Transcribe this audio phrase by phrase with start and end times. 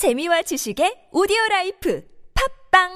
[0.00, 2.02] 재미와 지식의 오디오 라이프
[2.72, 2.88] 팟빵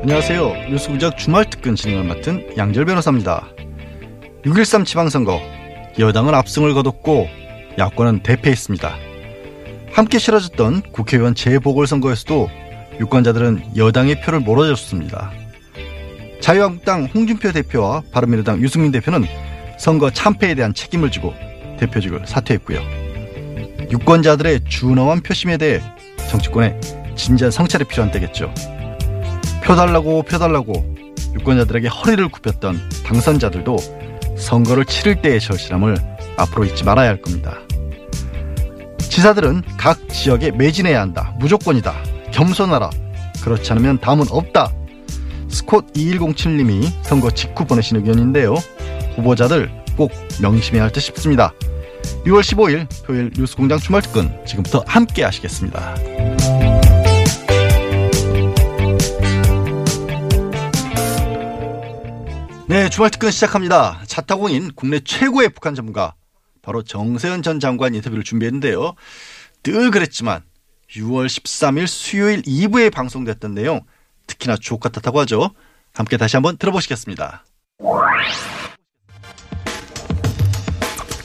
[0.00, 0.70] 안녕하세요.
[0.70, 3.46] 뉴스공장 주말 특근 진행을 맡은 양지열 변호사입니다.
[4.46, 5.38] 6.13 지방선거
[5.98, 7.28] 여당은 압승을 거뒀고
[7.76, 8.96] 야권은 대패했습니다.
[9.92, 12.63] 함께 치러졌던 국회의원 재보궐선거에서도
[13.00, 15.32] 유권자들은 여당의 표를 몰아줬습니다.
[16.40, 19.24] 자유한국당 홍준표 대표와 바른미래당 유승민 대표는
[19.78, 21.34] 선거 참패에 대한 책임을 지고
[21.78, 22.80] 대표직을 사퇴했고요.
[23.90, 25.80] 유권자들의 준엄한 표심에 대해
[26.28, 26.78] 정치권에
[27.16, 28.52] 진지한 성찰이 필요한 때겠죠.
[29.62, 30.94] 펴달라고 펴달라고
[31.34, 33.76] 유권자들에게 허리를 굽혔던 당선자들도
[34.36, 35.96] 선거를 치를 때의 절실함을
[36.36, 37.58] 앞으로 잊지 말아야 할 겁니다.
[38.98, 41.34] 지사들은 각 지역에 매진해야 한다.
[41.38, 42.13] 무조건이다.
[42.34, 42.90] 겸손하라.
[43.42, 44.72] 그렇지 않으면 다음은 없다.
[45.48, 48.54] 스콧 2107님이 선거 직후 보내신 의견인데요.
[49.16, 50.10] 후보자들 꼭
[50.42, 51.54] 명심해야 할 듯 싶습니다.
[52.26, 55.94] 6월 15일 토요일 뉴스공장 주말 특근 지금부터 함께 하시겠습니다.
[62.66, 64.00] 네, 주말 특근 시작합니다.
[64.06, 66.14] 자타공인 국내 최고의 북한 전문가
[66.62, 68.94] 바로 정세현 전 장관 인터뷰를 준비했는데요.
[69.62, 70.42] 늘 그랬지만
[70.96, 73.80] 6월 13일 수요일 2부에 방송됐던 내용
[74.26, 75.50] 특히나 주옥 같았다고 하죠.
[75.92, 77.44] 함께 다시 한번 들어보시겠습니다.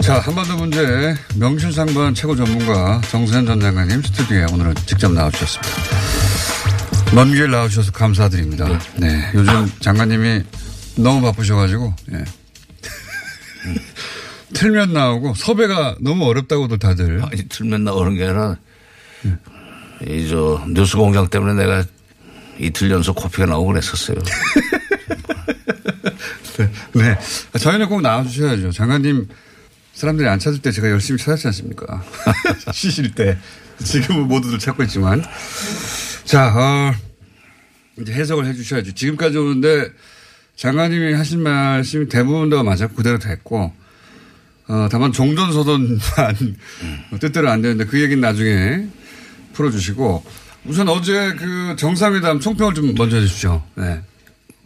[0.02, 5.70] 자, 한반도 문제 명실상부한 최고 전문가 정세현 전 장관님 스튜디오에 오늘은 직접 나와주셨습니다.
[7.16, 8.68] 먼 길 나와주셔서 감사드립니다.
[8.98, 9.32] 네.
[9.34, 10.44] 요즘 장관님이
[10.98, 12.24] 너무 바쁘셔가지고, 예.
[14.54, 17.24] 틀면 나오고 섭외가 너무 어렵다고도 다들.
[17.24, 18.58] 아니, 틀면 나오는 게 아니라,
[20.08, 21.84] 이, 저, 뉴스 공장 때문에 내가
[22.60, 24.18] 이틀 연속 코피가 나오고 그랬었어요.
[26.58, 26.72] 네.
[26.94, 27.18] 네.
[27.58, 28.72] 저희는 꼭 나와주셔야죠.
[28.72, 29.28] 장관님
[29.94, 32.04] 사람들이 안 찾을 때 제가 열심히 찾았지 않습니까?
[32.74, 33.38] 쉬실 때.
[33.84, 35.24] 지금은 모두들 찾고 있지만.
[36.26, 36.94] 자, 어,
[38.02, 38.94] 이제 해석을 해 주셔야죠.
[38.94, 39.90] 지금까지 오는데
[40.56, 43.74] 장관님이 하신 말씀이 대부분 다 맞아 그대로 됐고,
[44.68, 46.58] 어, 다만 종전소돈만
[47.20, 48.88] 뜻대로 안 되는데 그 얘기는 나중에
[49.60, 50.24] 풀어주시고,
[50.66, 53.62] 우선 어제 그 정상회담 총평을 좀 먼저 해주시죠.
[53.76, 54.02] 네.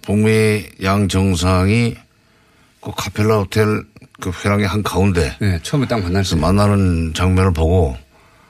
[0.03, 1.95] 북미 양 정상이
[2.81, 3.83] 그 카펠라 호텔
[4.19, 6.35] 그 회랑의 한 가운데 네, 처음에 딱 만날 때.
[6.35, 7.97] 만나는 장면을 보고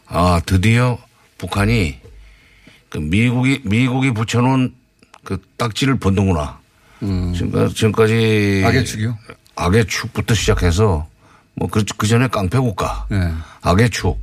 [0.08, 0.98] 아 드디어
[1.38, 2.00] 북한이
[2.90, 4.74] 그 미국이 미국이 붙여놓은
[5.24, 6.60] 그 딱지를 번는구나.
[7.36, 9.18] 지금까지, 지금까지 악의 축이요?
[9.56, 11.08] 악의 축부터 시작해서
[11.56, 13.32] 뭐그 그 전에 깡패 국가, 네.
[13.62, 14.18] 악의 축,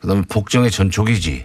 [0.00, 1.44] 그다음에 폭정의 전초기지,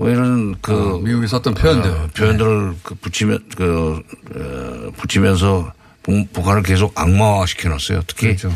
[0.00, 1.90] 뭐 이런 그 어, 미국이 썼던 표현들.
[1.90, 4.02] 어, 표현들을 그 붙이면 그
[4.34, 8.04] 어, 붙이면서 북- 북한을 계속 악마화 시켜놨어요.
[8.06, 8.50] 특히 그렇죠.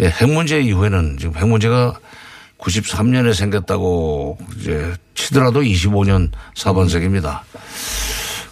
[0.00, 1.98] 예, 핵 문제 이후에는 지금 핵 문제가
[2.58, 7.44] 93년에 생겼다고 이제 치더라도 25년 4번 세기입니다.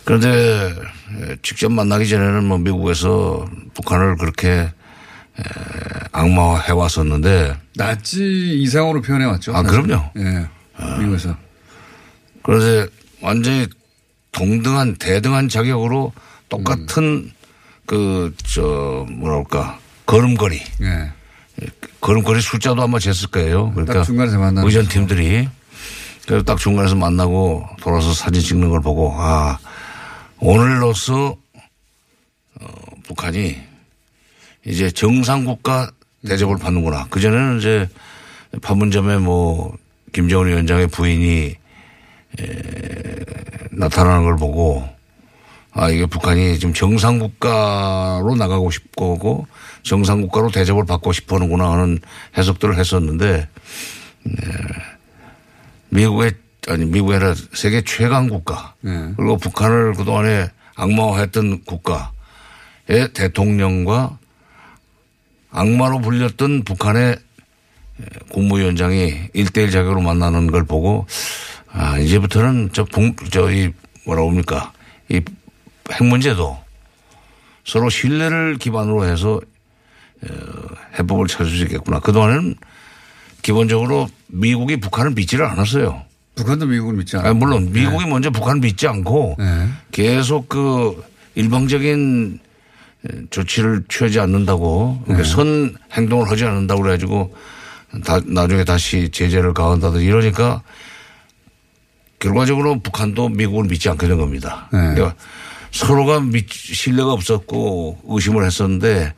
[0.06, 0.74] 그런데
[1.20, 4.70] 예, 직접 만나기 전에는 뭐 미국에서 북한을 그렇게 에,
[6.12, 9.54] 악마화 해 왔었는데 나치 이상으로 표현해 왔죠.
[9.54, 9.62] 아.
[9.62, 10.10] 그럼요.
[10.16, 10.46] 예.
[11.00, 11.36] 미국에서.
[12.44, 12.86] 그래서
[13.20, 13.66] 완전히
[14.32, 16.12] 동등한 대등한 자격으로
[16.48, 17.32] 똑같은
[17.86, 21.12] 그저 뭐랄까 걸음걸이 예.
[22.00, 23.70] 걸음걸이 숫자도 아마 쟀을 거예요.
[23.72, 25.48] 그러니까 딱 중간에서 만나는 의전 팀들이
[26.26, 29.58] 그래서 딱 중간에서 만나고 돌아서 사진 찍는 걸 보고 아
[30.38, 31.36] 오늘로서
[32.60, 32.66] 어,
[33.04, 33.56] 북한이
[34.66, 35.90] 이제 정상 국가
[36.26, 37.06] 대접을 받는구나.
[37.08, 37.88] 그 전에는 이제
[38.60, 39.76] 판문점에 뭐
[40.12, 41.54] 김정은 위원장의 부인이
[42.40, 42.44] 에,
[43.72, 44.88] 나타나는 걸 보고
[45.72, 49.46] 아 이게 북한이 지금 정상 국가로 나가고 싶고
[49.82, 51.98] 정상 국가로 대접을 받고 싶어하는구나 하는
[52.38, 53.48] 해석들을 했었는데
[55.88, 56.32] 미국의
[56.68, 59.12] 아니 미국이 아니라 세계 최강 국가 네.
[59.16, 64.18] 그리고 북한을 그동안에 악마화했던 국가의 대통령과
[65.50, 67.16] 악마로 불렸던 북한의
[68.30, 71.06] 국무위원장이 일대일 자격으로 만나는 걸 보고
[71.76, 73.70] 아 이제부터는 저 북, 저이
[74.06, 74.72] 뭐라 봅니까
[75.10, 75.20] 이
[75.90, 76.56] 핵 문제도
[77.66, 79.38] 서로 신뢰를 기반으로 해서
[80.22, 80.28] 어,
[80.98, 82.00] 해법을 찾을 수 있겠구나.
[82.00, 82.54] 그동안에는
[83.42, 86.02] 기본적으로 미국이 북한을 믿지를 않았어요.
[86.36, 87.30] 북한도 미국을 믿지 않아요.
[87.30, 89.68] 아, 물론 미국이 먼저 북한을 믿지 않고 네.
[89.92, 91.04] 계속 그
[91.34, 92.38] 일방적인
[93.28, 97.36] 조치를 취하지 않는다고 그러니까 선 행동을 하지 않는다고 그래가지고
[98.06, 100.62] 다 나중에 다시 제재를 가한다든지 이러니까
[102.28, 104.68] 결과적으로 북한도 미국을 믿지 않게 된 겁니다.
[104.72, 104.78] 네.
[104.94, 105.14] 그러니까
[105.70, 109.12] 서로가 믿, 신뢰가 없었고 의심을 했었는데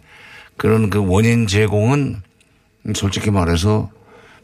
[0.56, 2.16] 그런 그 원인 제공은
[2.94, 3.90] 솔직히 말해서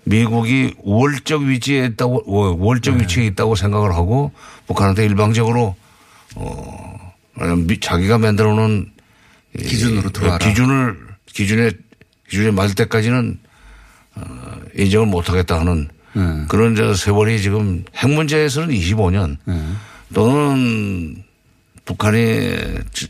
[0.04, 3.02] 미국이 우월적 위치에 있다고 우- 우월적 네.
[3.02, 4.30] 위치에 있다고 생각을 하고
[4.66, 5.74] 북한한테 일방적으로
[6.36, 7.12] 어
[7.66, 8.92] 미- 자기가 만들어 놓은
[9.58, 10.38] 이 기준으로 들어와라.
[10.38, 11.70] 기준을 기준에
[12.28, 13.38] 기준에 맞을 때까지는
[14.14, 14.22] 어,
[14.76, 16.44] 인정을 못 하겠다 하는 네.
[16.48, 19.60] 그런 저 세월이 지금 핵 문제에서는 25년 네.
[20.14, 21.22] 또는
[21.84, 22.56] 북한이
[22.92, 23.08] 지-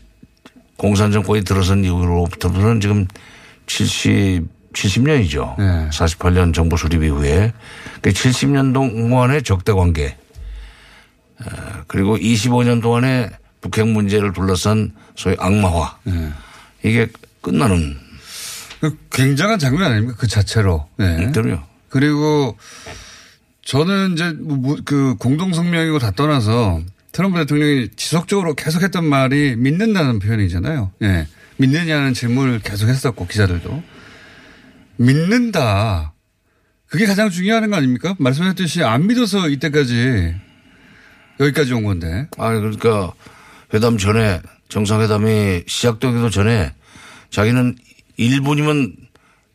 [0.77, 3.07] 공산 정권이 들어선 이후로부터는 지금
[3.67, 5.55] 70 70년이죠.
[5.59, 5.89] 네.
[5.89, 7.53] 48년 정부 수립 이후에
[8.01, 10.17] 그 70년 동안의 적대 관계
[11.39, 11.45] 어,
[11.87, 13.29] 그리고 25년 동안의
[13.61, 16.31] 북핵 문제를 둘러싼 소위 악마화 네.
[16.83, 17.07] 이게
[17.41, 17.97] 끝나는
[18.79, 20.15] 그 굉장한 장면 아닙니까?
[20.17, 20.87] 그 자체로.
[20.97, 21.31] 네.
[21.31, 21.61] 그럼요.
[21.93, 22.57] 그리고
[23.63, 26.81] 저는 이제 뭐, 뭐, 그 공동성명이고 다 떠나서
[27.11, 30.91] 트럼프 대통령이 지속적으로 계속했던 말이 믿는다는 표현이잖아요.
[31.03, 31.27] 예.
[31.57, 33.83] 믿느냐는 질문을 계속 했었고 기자들도.
[34.97, 36.13] 믿는다.
[36.87, 38.15] 그게 가장 중요한 거 아닙니까?
[38.17, 40.33] 말씀하셨듯이 안 믿어서 이때까지
[41.39, 42.27] 여기까지 온 건데.
[42.39, 43.13] 아니 그러니까
[43.71, 46.73] 회담 전에 정상회담이 시작되기도 전에
[47.29, 47.75] 자기는
[48.17, 49.02] 1분이면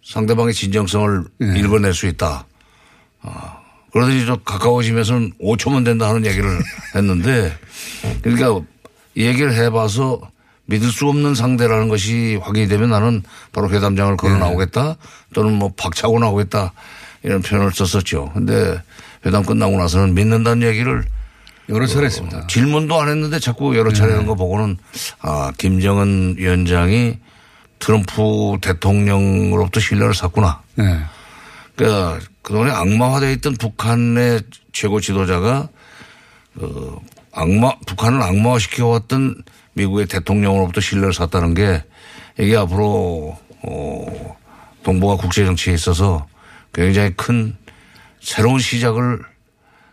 [0.08, 1.58] 상대방의 진정성을 네.
[1.58, 2.46] 읽어낼 수 있다.
[3.20, 3.58] 아,
[3.92, 6.58] 그러더니 좀 가까워지면서는 5초면 된다 하는 얘기를
[6.96, 7.54] 했는데
[8.22, 8.66] 그러니까
[9.16, 10.20] 얘기를 해봐서
[10.64, 13.22] 믿을 수 없는 상대라는 것이 확인이 되면 나는
[13.52, 14.38] 바로 회담장을 걸어 네.
[14.40, 14.96] 나오겠다
[15.34, 16.72] 또는 뭐 박차고 나오겠다
[17.22, 18.32] 이런 표현을 썼었죠.
[18.32, 18.80] 근데
[19.26, 21.04] 회담 끝나고 나서는 믿는다는 얘기를
[21.68, 22.46] 여러 차례 했습니다.
[22.46, 24.78] 질문도 안 했는데 자꾸 여러 차례 한거 보고는
[25.20, 27.18] 아, 김정은 위원장이
[27.78, 30.62] 트럼프 대통령으로부터 신뢰를 샀구나.
[30.74, 30.84] 네.
[31.76, 34.40] 그러니까 그동안에 악마화되어 있던 북한의
[34.72, 35.68] 최고 지도자가
[36.58, 36.96] 그
[37.32, 39.42] 악마, 북한을 악마화시켜왔던
[39.74, 41.84] 미국의 대통령으로부터 신뢰를 샀다는 게
[42.38, 44.36] 이게 앞으로 어,
[44.82, 46.26] 동북아 국제 정치에 있어서
[46.72, 47.56] 굉장히 큰
[48.20, 49.20] 새로운 시작을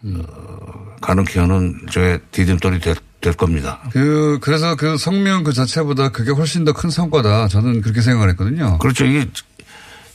[0.05, 3.81] 어, 가능케 하는 저의 디딤돌이 될, 될 겁니다.
[3.91, 7.47] 그, 그래서 그 성명 그 자체보다 그게 훨씬 더 큰 성과다.
[7.47, 8.77] 저는 그렇게 생각을 했거든요.
[8.77, 9.03] 그렇죠.
[9.05, 9.25] 이게,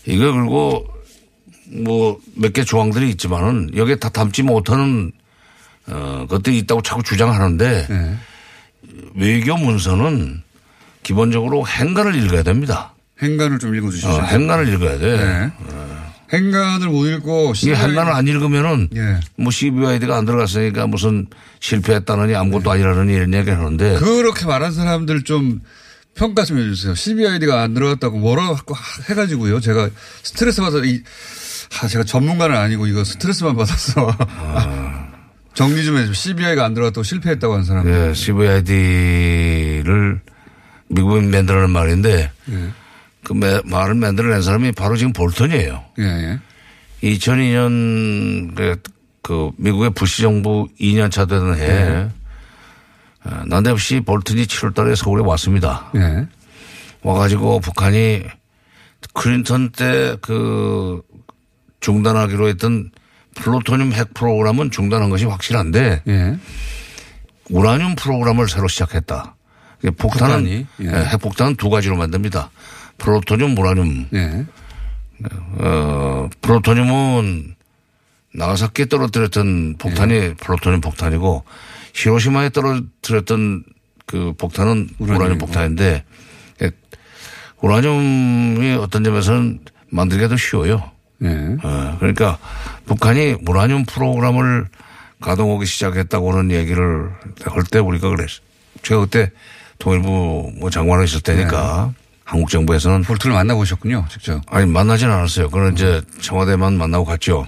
[0.06, 0.86] 이게 그리고
[1.84, 5.10] 뭐 몇 개 조항들이 있지만은 여기에 다 담지 못하는
[5.88, 8.16] 어, 것들이 있다고 자꾸 주장하는데 네.
[9.16, 10.42] 외교 문서는
[11.02, 12.94] 기본적으로 행간을 읽어야 됩니다.
[13.22, 14.08] 행간을 좀 읽어주시죠.
[14.08, 15.16] 어, 행간을 읽어야 돼.
[15.16, 15.52] 네.
[16.32, 19.18] 행간을 못 읽고 이게 행간을 안 읽으면은 예.
[19.36, 21.26] 뭐 CBID가 안 들어갔으니까 무슨
[21.58, 25.60] 실패했다느니 아무것도 아니라느니 이런 얘기를 하는데 그렇게 말한 사람들 좀
[26.14, 26.94] 평가 좀 해주세요.
[26.94, 28.74] CBID가 안 들어갔다고 뭐라고
[29.08, 29.60] 해가지고요.
[29.60, 29.90] 제가
[30.22, 31.02] 스트레스 받아서 이,
[31.80, 34.16] 아, 제가 전문가는 아니고 이거 스트레스만 받았어.
[35.54, 36.14] 정리 좀 해주세요.
[36.14, 37.88] CBI가 안 들어갔다고 실패했다고 하는 사람.
[37.88, 40.20] 예, CVID를
[40.88, 42.70] 미국이 만들어낸 말인데 예.
[43.30, 45.84] 그 매- 말을 만들어낸 사람이 바로 지금 볼턴이에요.
[46.00, 46.38] 예, 예.
[47.08, 48.82] 2002년 그,
[49.22, 52.08] 그 미국의 부시 정부 2년 차 되는 해에
[53.24, 55.92] 어, 난데없이 볼턴이 7월 달에 서울에 왔습니다.
[55.94, 56.26] 예.
[57.02, 58.24] 와가지고 북한이
[59.14, 61.00] 클린턴 때 그
[61.78, 62.90] 중단하기로 했던
[63.36, 66.36] 플루토늄 핵 프로그램은 중단한 것이 확실한데 예.
[67.48, 69.36] 우라늄 프로그램을 새로 시작했다.
[69.82, 70.48] 이게 폭탄은?
[70.48, 70.66] 예.
[70.80, 72.50] 예, 핵폭탄은 두 가지로 만듭니다.
[73.00, 74.06] 플루토늄, 우라늄.
[74.14, 74.46] 예.
[75.58, 77.54] 어, 플루토늄은
[78.34, 80.34] 나가사키에 떨어뜨렸던 폭탄이 예.
[80.34, 81.44] 플루토늄 폭탄이고
[81.94, 83.64] 히로시마에 떨어뜨렸던
[84.06, 85.46] 그 폭탄은 우라늄, 우라늄이고.
[85.46, 86.04] 폭탄인데
[86.62, 86.70] 예,
[87.60, 90.90] 우라늄이 어떤 점에서는 만들기가 더 쉬워요.
[91.22, 91.28] 예.
[91.62, 92.38] 어, 그러니까
[92.86, 94.68] 북한이 우라늄 프로그램을
[95.20, 97.10] 가동하기 시작했다고 하는 얘기를
[97.44, 98.40] 할 때 우리가 그랬어.
[98.82, 99.30] 제가 그때
[99.78, 101.92] 통일부 뭐 장관을 있을 때니까
[102.30, 104.06] 한국 정부에서는 볼트를 만나보셨군요.
[104.08, 104.40] 직접.
[104.46, 105.50] 아니 만나진 않았어요.
[105.50, 107.44] 그는 이제 청와대만 만나고 갔죠.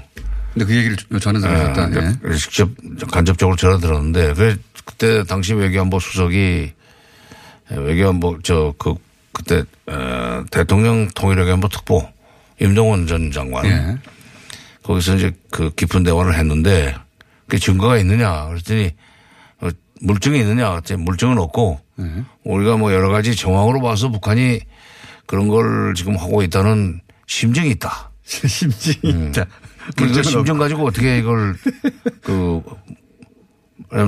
[0.53, 1.91] 근데 그 얘기를 전해서 하셨다.
[1.93, 2.13] 예.
[2.29, 2.35] 예.
[2.37, 2.69] 직접
[3.09, 6.73] 간접적으로 전화 들었는데 그래 그때 당시 외교안보 수석이
[7.71, 8.95] 외교안보 저 그
[9.33, 12.07] 그때 어, 대통령 통일외교안보 특보
[12.61, 13.97] 임동원 전 장관 예.
[14.83, 16.97] 거기서 이제 그 깊은 대화를 했는데
[17.47, 18.91] 그 증거가 있느냐 그랬더니
[19.61, 19.69] 어,
[20.01, 22.25] 물증이 있느냐 그랬더니 물증은 없고 예.
[22.45, 24.61] 우리가 뭐 여러 가지 정황으로 봐서 북한이
[25.27, 28.11] 그런 걸 지금 하고 있다는 심증이 있다.
[28.25, 29.47] 심증이 있다.
[29.97, 31.57] 그 심증 가지고 어떻게 이걸
[32.23, 32.63] 그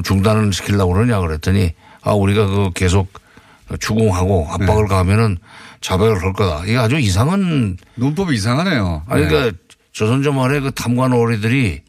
[0.04, 3.08] 중단을 시키려고 그러냐 그랬더니 아 우리가 그 계속
[3.80, 4.64] 추궁하고 네.
[4.64, 5.38] 압박을 가하면은
[5.80, 6.64] 자백을 걸 거다.
[6.64, 9.02] 이게 아주 이상한 논법이 이상하네요.
[9.06, 9.56] 아니 그러니까
[9.92, 11.82] 조선조 말에 그 탐관 오리들이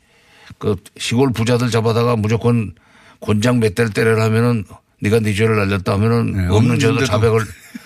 [0.58, 2.74] 그그 시골 부자들 잡아다가 무조건
[3.20, 4.66] 곤장 몇 대를 때려라면은
[5.02, 7.06] 네가 네 죄를 날렸다 하면은 네, 없는 죄도.
[7.06, 7.46] 자백을 어,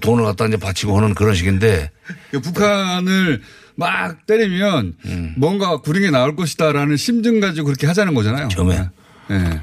[0.00, 1.90] 돈을 갖다 이제 바치고 하는 그런 식인데
[2.30, 3.42] 그 북한을
[3.74, 4.94] 막 때리면
[5.36, 8.48] 뭔가 구령이 나올 것이다라는 심증 가지고 그렇게 하자는 거잖아요.
[8.48, 8.88] 처음에.
[9.28, 9.38] 네.
[9.38, 9.60] 네.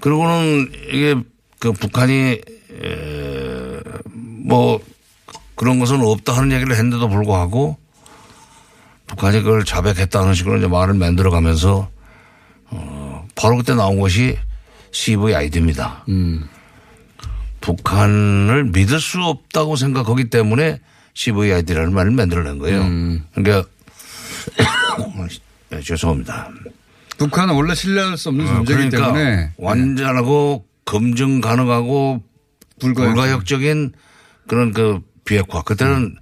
[0.00, 1.16] 그리고는 이게
[1.58, 2.14] 그 북한이
[2.82, 3.80] 에,
[4.12, 4.80] 뭐
[5.54, 7.78] 그런 것은 없다 하는 얘기를 했는데도 불구하고
[9.06, 11.90] 북한이 그걸 자백했다는 식으로 이제 말을 만들어 가면서
[12.66, 14.36] 어, 바로 그때 나온 것이
[14.90, 16.04] CVID입니다.
[17.66, 20.78] 북한을 믿을 수 없다고 생각하기 때문에
[21.14, 22.84] CVID라는 말을 만들어낸 거예요.
[23.34, 23.68] 그러니까
[25.70, 26.50] 네, 죄송합니다.
[27.18, 32.22] 북한은 원래 신뢰할 수 없는 어, 존재이기 그러니까 때문에 완전하고 검증 가능하고
[32.78, 33.14] 불가역.
[33.14, 33.92] 불가역 적인
[34.46, 35.62] 그런 그 비핵화.
[35.62, 36.14] 그때는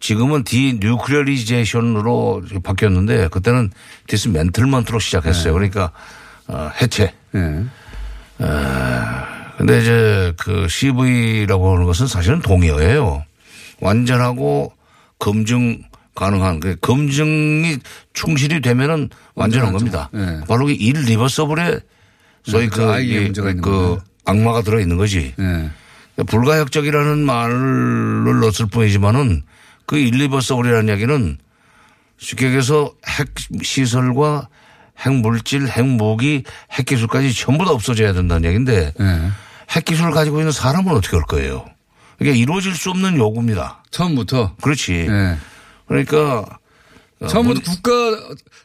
[0.00, 3.70] 지금은 denuclearization으로 바뀌었는데 그때는
[4.06, 5.52] dismantlement로 시작했어요.
[5.52, 5.92] 그러니까
[6.46, 7.12] 어, 해체.
[7.32, 7.66] 네.
[9.58, 13.24] 근데 이제 그 CV라고 하는 것은 사실은 동의어예요.
[13.80, 14.72] 완전하고
[15.18, 15.82] 검증
[16.14, 17.78] 가능한 그 검증이
[18.12, 20.10] 충실이 되면은 완전한 겁니다.
[20.12, 20.40] 네.
[20.46, 21.80] 바로 이 일리버서블에
[22.44, 24.02] 소위 네, 그, 그 이- 그 거죠.
[24.24, 25.34] 악마가 들어 있는 거지.
[25.36, 25.70] 네.
[26.26, 29.42] 불가역적이라는 말을 넣었을 뿐이지만은
[29.86, 31.38] 그 일 리버서블이라는 이야기는
[32.18, 33.28] 쉽게 얘기해서 핵
[33.62, 34.48] 시설과
[35.04, 39.30] 핵 물질, 핵 무기, 핵 기술까지 전부 다 없어져야 된다는 얘기인데 네.
[39.70, 41.64] 핵 기술을 가지고 있는 사람은 어떻게 할 거예요?
[42.20, 43.82] 이게 이루어질 수 없는 요구입니다.
[43.90, 44.54] 처음부터.
[44.60, 45.06] 그렇지.
[45.08, 45.36] 네.
[45.86, 46.44] 그러니까
[47.28, 47.90] 처음부터 국가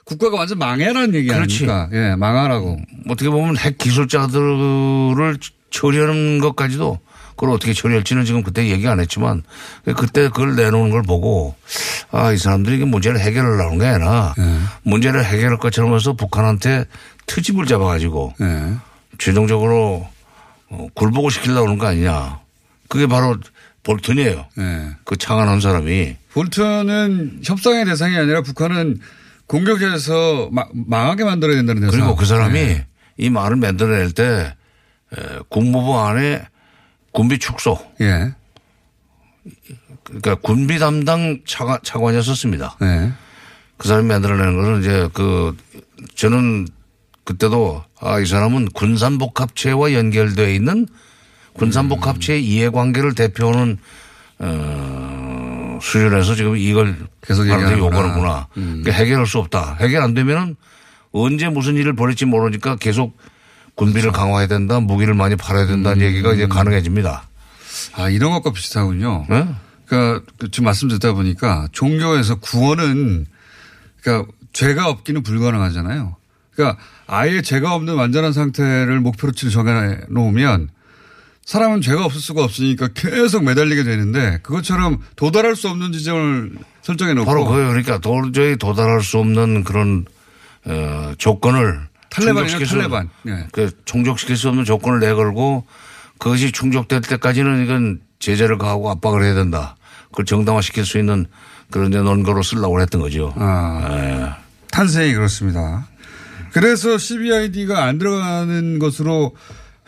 [0.03, 1.67] 국가가 완전 망해라는 얘기 그렇지.
[1.69, 1.89] 아닙니까?
[1.93, 2.79] 예, 망하라고.
[3.09, 5.37] 어떻게 보면 핵 기술자들을
[5.69, 6.99] 처리하는 것까지도
[7.31, 9.43] 그걸 어떻게 처리할지는 지금 그때 얘기 안 했지만
[9.95, 11.55] 그때 그걸 내놓는 걸 보고
[12.11, 14.33] 아, 이 사람들이 이게 문제를 해결하려는 게 아니라
[14.83, 16.85] 문제를 해결할 것처럼 해서 북한한테
[17.25, 18.73] 트집을 잡아가지고 예.
[19.17, 20.07] 최종적으로
[20.69, 22.39] 어, 굴복을 시키려고 하는 거 아니냐.
[22.89, 23.37] 그게 바로
[23.83, 24.45] 볼튼이에요.
[24.57, 24.89] 예.
[25.03, 26.15] 그 창안한 사람이.
[26.33, 28.99] 볼턴은 협상의 대상이 아니라 북한은
[29.47, 31.99] 공격해서 마- 망하게 만들어야 된다는 대상.
[31.99, 32.85] 그리고 그 사람이 예.
[33.17, 34.53] 이 말을 만들어낼 때
[35.17, 36.45] 에, 국무부 안에
[37.11, 38.33] 군비 축소 예.
[40.07, 42.77] 그러니까 군비 담당 차관, 차관이었었습니다.
[42.81, 43.11] 예.
[43.77, 45.55] 그 사람이 만들어내는 것은 이제 그
[46.15, 46.67] 저는
[47.23, 50.87] 그때도 아, 이 사람은 군산복합체와 연결되어 있는
[51.53, 53.77] 군산복합체의 이해관계를 대표하는
[54.39, 57.77] 어, 수준에서 지금 이걸 계속 얘기하는구나.
[57.77, 58.47] 요구하는구나.
[58.53, 59.77] 그러니까 해결할 수 없다.
[59.79, 60.55] 해결 안 되면은
[61.11, 63.17] 언제 무슨 일을 벌일지 모르니까 계속
[63.75, 67.27] 군비를 강화해야 된다, 무기를 많이 팔아야 된다는 얘기가 이제 가능해집니다.
[67.93, 69.25] 아, 이런 것과 비슷하군요.
[69.29, 69.47] 네?
[69.87, 73.25] 그러니까 지금 말씀 듣다 보니까 종교에서 구원은
[74.01, 76.15] 그러니까 죄가 없기는 불가능하잖아요.
[76.53, 80.69] 그러니까 아예 죄가 없는 완전한 상태를 목표로치를 정해 놓으면
[81.45, 86.51] 사람은 죄가 없을 수가 없으니까 계속 매달리게 되는데 그것처럼 도달할 수 없는 지점을
[86.81, 87.69] 설정해 놓고 바로 그거예요.
[87.69, 90.05] 그러니까 도저히 도달할 수 없는 그런
[90.65, 91.87] 어, 조건을
[92.67, 93.09] 수- 탈레반.
[93.27, 93.47] 예.
[93.53, 95.65] 그 충족시킬 수 없는 조건을 내걸고
[96.17, 99.75] 그것이 충족될 때까지는 이건 제재를 가하고 압박을 해야 된다.
[100.09, 101.25] 그걸 정당화시킬 수 있는
[101.69, 103.33] 그런 이제 논거로 쓰려고 했던 거죠.
[103.35, 104.29] 아, 예.
[104.71, 105.87] 탄생이 그렇습니다.
[106.53, 109.35] 그래서 CBID가 안 들어가는 것으로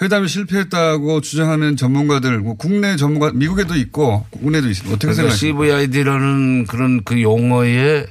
[0.02, 4.96] 회담이 실패했다고 주장하는 전문가들, 뭐 국내 전문가, 미국에도 있고 국내도 있습니다.
[4.96, 5.64] 어떻게 그러니까 생각하십니까?
[5.66, 8.06] CVID라는 그런 그 용어에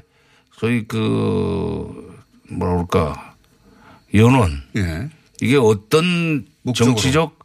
[0.52, 2.16] 소위 그
[2.50, 3.34] 뭐라 그럴까
[4.14, 5.08] 연원 예.
[5.40, 6.94] 이게 어떤 목적으로.
[6.94, 7.38] 정치적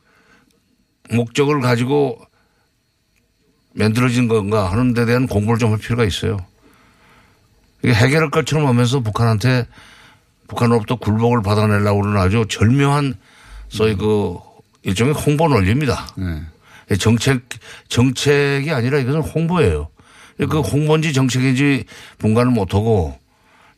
[1.12, 2.20] 목적을 가지고
[3.74, 6.38] 만들어진 건가 하는 데 대한 공부를 좀 할 필요가 있어요.
[7.84, 9.68] 이게 해결할 것처럼 하면서 북한한테
[10.48, 13.16] 북한으로부터 굴복을 받아내려고 하는 아주 절묘한
[13.70, 14.38] 소위 그
[14.84, 16.08] 일종의 홍보 논리입니다.
[16.92, 16.96] 예.
[16.98, 17.42] 정책,
[17.88, 19.88] 정책이 아니라 이것은 홍보예요.
[20.38, 21.86] 그 홍보인지 정책인지
[22.20, 23.18] 분간을 못하고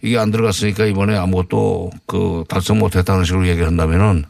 [0.02, 4.25] 이게 안 들어갔으니까 이번에 아무것도 그 달성 못했다는 식으로 얘기를 한다면은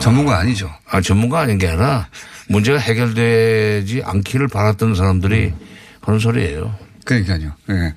[0.00, 0.70] 전문가 아니죠.
[0.88, 2.08] 아, 전문가 아닌 게 아니라
[2.48, 5.52] 문제가 해결되지 않기를 바랐던 사람들이
[6.00, 6.76] 하는 소리예요.
[7.04, 7.52] 그러니까요.
[7.70, 7.94] 예.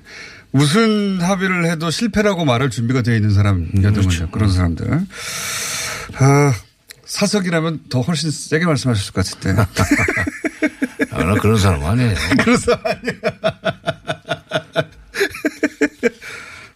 [0.52, 4.28] 무슨 합의를 해도 실패라고 말할 준비가 되어 있는 사람이었던 거죠.
[4.30, 5.06] 그런 사람들.
[6.16, 6.52] 아,
[7.04, 9.54] 사석이라면 더 훨씬 세게 말씀하셨을 것 때.
[11.12, 12.14] 아, 나 그런 사람 아니에요.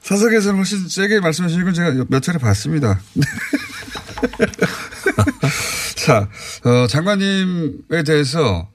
[0.02, 3.00] 사석에서는 훨씬 세게 말씀하시는 건 제가 몇 차례 봤습니다.
[6.04, 6.28] 자,
[6.64, 8.68] 어, 장관님에 대해서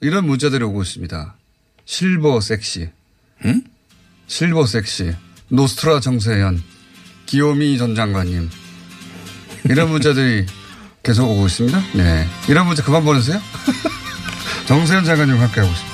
[0.00, 1.36] 이런 문자들이 오고 있습니다.
[1.84, 2.90] 실버 섹시.
[3.44, 3.62] 응?
[4.26, 5.14] 실버 섹시.
[5.46, 6.60] 노스트라 정세현.
[7.26, 8.50] 기요미 전 장관님.
[9.66, 10.44] 이런 문자들이
[11.04, 11.80] 계속 오고 있습니다.
[11.94, 12.26] 네.
[12.48, 13.38] 이런 문자 그만 보내세요.
[14.66, 15.92] 정세현 장관님 함께 하고 있습니다.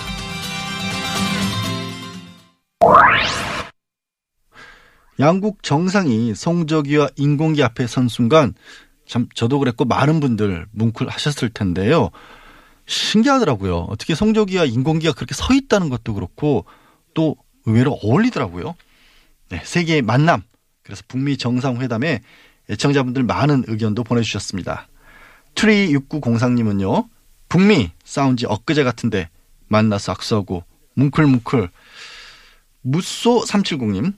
[5.20, 8.54] 양국 정상이 송저기와 인공기 앞에 선 순간
[9.08, 12.10] 참 저도 그랬고 많은 분들 뭉클하셨을 텐데요.
[12.86, 13.86] 신기하더라고요.
[13.88, 16.64] 어떻게 송저기와 인공기가 그렇게 서 있다는 것도 그렇고
[17.14, 17.36] 또
[17.66, 18.74] 의외로 어울리더라고요.
[19.50, 20.42] 네, 세기의 만남.
[20.82, 22.22] 그래서 북미 정상회담에
[22.70, 24.88] 애청자분들 많은 의견도 보내주셨습니다.
[25.54, 27.08] 트리 6903님은요.
[27.48, 29.28] 북미 싸운 지 엊그제 같은데
[29.68, 31.70] 만나서 악수하고 뭉클뭉클.
[32.82, 34.14] 무쏘 370님.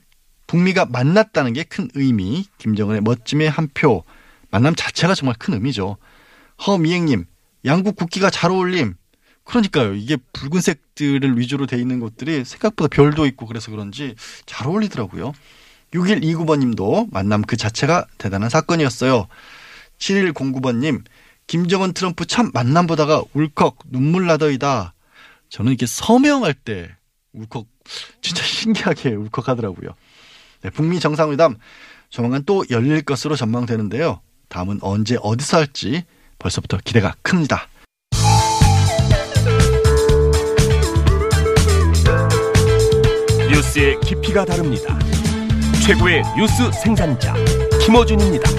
[0.47, 2.45] 북미가 만났다는 게 큰 의미.
[2.57, 4.03] 김정은의 멋짐에 한 표.
[4.51, 5.97] 만남 자체가 정말 큰 의미죠.
[6.67, 7.25] 허미행님.
[7.65, 8.95] 양국 국기가 잘 어울림.
[9.43, 9.95] 그러니까요.
[9.95, 14.15] 이게 붉은색들을 위주로 돼 있는 것들이 생각보다 별도 있고 그래서 그런지
[14.45, 15.33] 잘 어울리더라고요.
[15.93, 19.27] 6129번님도 만남 그 자체가 대단한 사건이었어요.
[19.97, 21.03] 7109번님,
[21.47, 24.93] 김정은 트럼프 참 만남 보다가 울컥 눈물 나더이다.
[25.49, 26.95] 저는 이게 서명할 때
[27.33, 27.67] 울컥
[28.21, 29.89] 진짜 신기하게 울컥하더라고요.
[30.61, 31.57] 네, 북미 정상회담
[32.09, 34.21] 조만간 또 열릴 것으로 전망되는데요.
[34.51, 36.03] 다음은 언제 어디서 할지
[36.37, 37.67] 벌써부터 기대가 큽니다.
[43.49, 44.99] 뉴스의 깊이가 다릅니다.
[45.85, 47.33] 최고의 뉴스 생산자
[47.83, 48.49] 김어준입니다.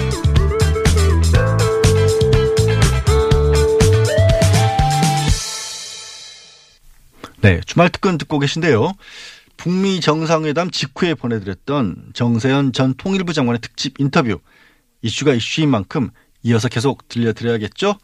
[7.41, 8.93] 네, 주말 특근 듣고 계신데요.
[9.57, 14.39] 북미 정상회담 직후에 보내드렸던 정세현 전 통일부 장관의 특집 인터뷰
[15.03, 16.09] 이슈가 이슈인 만큼
[16.41, 17.99] 이어서 계속 들려드려야겠죠.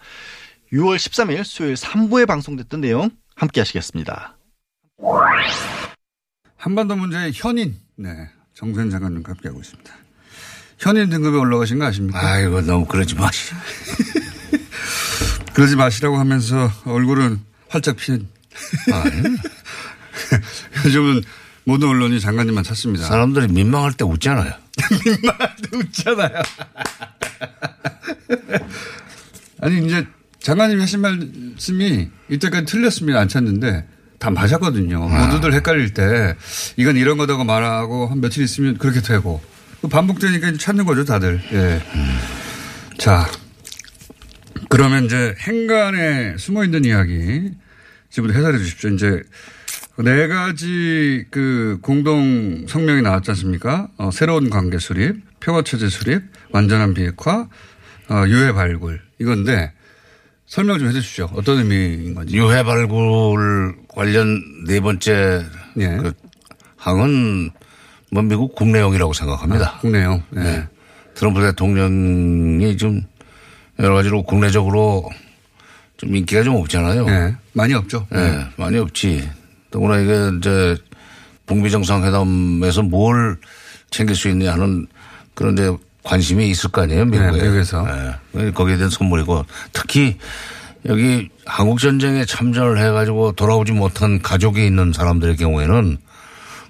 [0.71, 4.37] 6월 13일 수요일 3부에 방송됐던 내용 함께 하시겠습니다.
[6.57, 8.29] 한반도 문제의 현인, 네.
[8.53, 9.91] 정세현 장관님과 함께하고 있습니다.
[10.77, 12.19] 현인 등급에 올라가신 거 아십니까?
[12.19, 13.53] 아이고, 너무 그러지 마시.
[15.53, 17.39] 그러지 마시라고 하면서 얼굴은
[17.69, 18.27] 활짝 핀.
[20.85, 21.23] 요즘은
[21.63, 23.05] 모든 언론이 장관님만 찾습니다.
[23.05, 24.53] 사람들이 민망할 때 웃잖아요.
[25.73, 26.41] 웃잖아요.
[29.61, 30.05] 아니, 이제
[30.39, 33.19] 장관님이 하신 말씀이 이때까지 틀렸습니다.
[33.19, 33.85] 안 찾는데
[34.19, 35.09] 다 맞았거든요.
[35.09, 36.35] 모두들 헷갈릴 때
[36.77, 39.41] 이건 이런 거다고 말하고 한 며칠 있으면 그렇게 되고
[39.89, 41.41] 반복되니까 찾는 거죠, 다들.
[41.53, 41.81] 예.
[42.97, 43.29] 자,
[44.69, 47.51] 그러면 이제 행간에 숨어 있는 이야기
[48.09, 48.89] 지금부터 해설해 주십시오.
[48.91, 49.23] 이제
[50.01, 53.89] 네 가지 그 공동 성명이 나왔지 않습니까?
[53.97, 57.47] 어, 새로운 관계 수립, 평화 체제 수립, 완전한 비핵화,
[58.09, 59.73] 어, 유해 발굴 이건데
[60.45, 61.29] 설명 좀 해 주십시오.
[61.35, 62.35] 어떤 의미인 건지.
[62.35, 65.45] 유해 발굴 관련 네 번째
[65.77, 65.87] 예.
[65.97, 66.13] 그
[66.77, 67.51] 항은
[68.11, 69.75] 뭐 미국 국내용이라고 생각합니다.
[69.75, 70.23] 아, 국내용.
[70.29, 70.43] 네.
[70.43, 70.67] 네.
[71.13, 73.01] 트럼프 대통령이 좀
[73.79, 75.09] 여러 가지로 국내적으로
[75.97, 77.05] 좀 인기가 좀 없잖아요.
[77.05, 77.35] 네.
[77.51, 78.07] 많이 없죠.
[78.11, 79.29] 네, 많이 없지.
[79.71, 80.77] 더구나 이게 이제
[81.45, 83.37] 북미 정상회담에서 뭘
[83.89, 84.87] 챙길 수 있냐 하는
[85.33, 87.31] 그런 데 관심이 있을 거 아니에요, 미국에.
[87.31, 87.85] 네, 미국에서.
[88.33, 88.51] 네.
[88.51, 90.17] 거기에 대한 선물이고 특히
[90.85, 95.97] 여기 한국 전쟁에 참전을 해가지고 돌아오지 못한 가족이 있는 사람들의 경우에는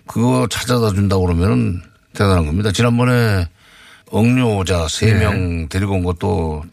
[0.08, 1.82] 그거 찾아다 준다고 그러면은
[2.14, 2.72] 대단한 겁니다.
[2.72, 3.48] 지난번에
[4.12, 6.64] 억류자 세명 데리고 온 것도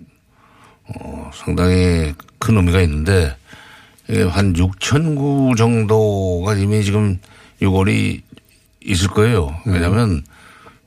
[0.85, 3.37] 어, 상당히 큰 의미가 있는데
[4.09, 7.19] 한 6천 구 정도가 이미 지금
[7.61, 8.21] 6월이
[8.85, 9.57] 있을 거예요.
[9.67, 10.23] 왜냐하면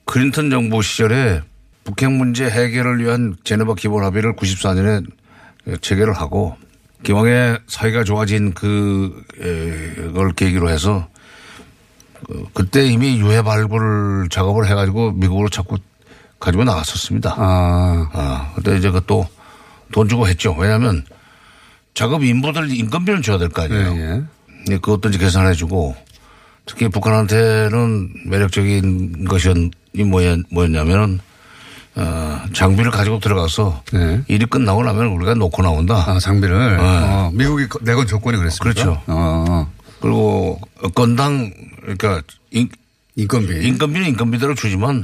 [0.05, 1.41] 클린턴 정부 시절에
[1.83, 5.05] 북핵 문제 해결을 위한 제네바 기본 합의를 94년에
[5.81, 6.55] 체결을 하고
[7.03, 11.07] 기왕에 사이가 좋아진 그걸 계기로 해서
[12.25, 15.77] 그- 그때 이미 유해 발굴 작업을 해가지고 미국으로 자꾸
[16.39, 17.35] 가지고 나갔었습니다.
[17.37, 19.27] 아, 아, 근데 이제 그것도
[19.91, 20.53] 돈 주고 했죠.
[20.57, 21.03] 왜냐하면
[21.99, 23.91] 작업 인부들 인건비를 줘야 될거 예, 아니에요.
[23.91, 24.23] 예.
[24.71, 25.97] 예, 그것도 이제 계산해 주고
[26.65, 29.49] 특히 북한한테는 매력적인 것이
[30.05, 31.19] 뭐였, 뭐였냐면은
[31.95, 34.21] 어, 장비를 가지고 들어가서 네.
[34.29, 36.05] 일이 끝나고 나면 우리가 놓고 나온다.
[36.07, 36.79] 아, 장비를.
[36.79, 38.73] 어, 미국이 내건 조건이 그랬습니까?
[38.73, 38.81] 네.
[38.81, 39.01] 그렇죠.
[39.07, 40.57] 어, 그리고
[40.95, 42.69] 건당 그러니까 인,
[43.17, 43.67] 인건비.
[43.67, 45.03] 인건비는 인건비대로 주지만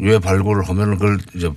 [0.00, 1.50] 유해 발굴을 하면 그걸 이제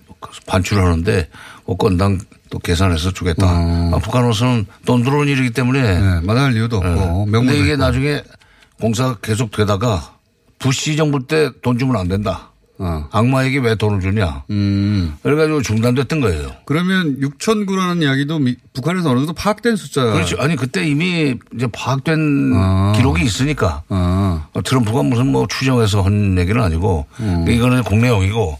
[0.47, 1.27] 반출을 하는데
[1.65, 3.45] 그 건당 또 계산해서 주겠다.
[3.45, 3.91] 어.
[3.95, 7.25] 아, 북한으로서는 돈 들어오는 일이기 때문에 네, 마다할 이유도 없고.
[7.25, 7.77] 근데 명분도 이게 있고.
[7.77, 8.23] 나중에
[8.79, 10.15] 공사가 계속 되다가
[10.57, 12.48] 부시 정부 때 돈 주면 안 된다.
[12.81, 13.07] 어.
[13.11, 14.43] 악마에게 왜 돈을 주냐.
[14.49, 15.13] 음.
[15.21, 16.51] 그래가지고 중단됐던 거예요.
[16.65, 20.03] 그러면 6,000구라는 이야기도 미- 북한에서 어느 정도 파악된 숫자.
[20.05, 20.37] 그렇죠.
[20.39, 22.93] 아니 그때 이미 이제 파악된 아.
[22.95, 27.05] 기록이 있으니까 아, 어, 트럼프가 무슨 뭐 추정해서 한 얘기는 아니고
[27.47, 28.57] 이거는 국내용이고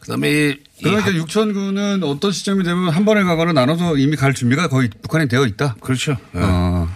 [0.00, 4.68] 그다음에 이, 이 그러니까 육천군은 어떤 시점이 되면 한 번에 가거나 나눠서 이미 갈 준비가
[4.68, 5.76] 거의 북한에 되어 있다.
[5.82, 6.12] 그렇죠.
[6.34, 6.40] 예.
[6.40, 6.88] 어.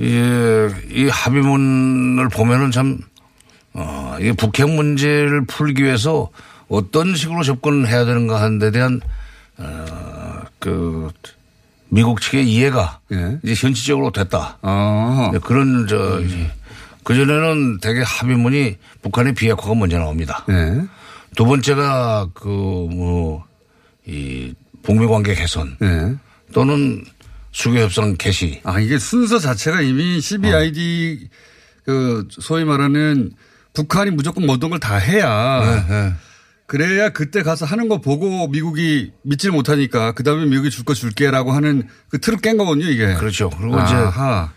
[0.00, 2.98] 예, 이 합의문을 보면은 참,
[3.76, 6.30] 어, 이게 북핵 문제를 풀기 위해서
[6.68, 9.00] 어떤 식으로 접근을 해야 되는가 하는 데 대한,
[9.58, 11.10] 어, 그,
[11.88, 13.38] 미국 측의 이해가 예.
[13.44, 14.58] 이제 현실적으로 됐다.
[14.62, 15.30] 어.
[15.32, 16.20] 네, 그런 저,
[17.04, 20.44] 그전에는 대개 합의문이 북한의 비핵화가 먼저 나옵니다.
[20.48, 20.82] 예.
[21.36, 23.44] 두 번째가 그, 뭐,
[24.06, 26.16] 이 북미 관계 개선 예.
[26.52, 27.04] 또는
[27.52, 28.60] 수교 협상 개시.
[28.64, 31.28] 아, 이게 순서 자체가 이미 CBID
[31.84, 33.32] 그 소위 말하는
[33.76, 36.12] 북한이 무조건 모든 걸 다 해야 네.
[36.66, 41.52] 그래야 그때 가서 하는 거 보고 미국이 믿질 못하니까 그 다음에 미국이 줄 거 줄게라고
[41.52, 43.14] 하는 그 틀을 깬 거거든요, 이게.
[43.14, 43.50] 그렇죠.
[43.50, 44.50] 그리고 이제 아하.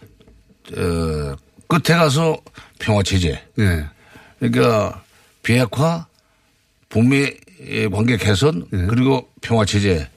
[0.75, 1.35] 어,
[1.67, 2.37] 끝에 가서
[2.79, 3.43] 평화 체제.
[3.59, 3.85] 예.
[4.39, 5.03] 그러니까
[5.43, 6.07] 비핵화,
[6.89, 7.31] 북미
[7.91, 8.85] 관계 개선 예.
[8.87, 10.09] 그리고 평화 체제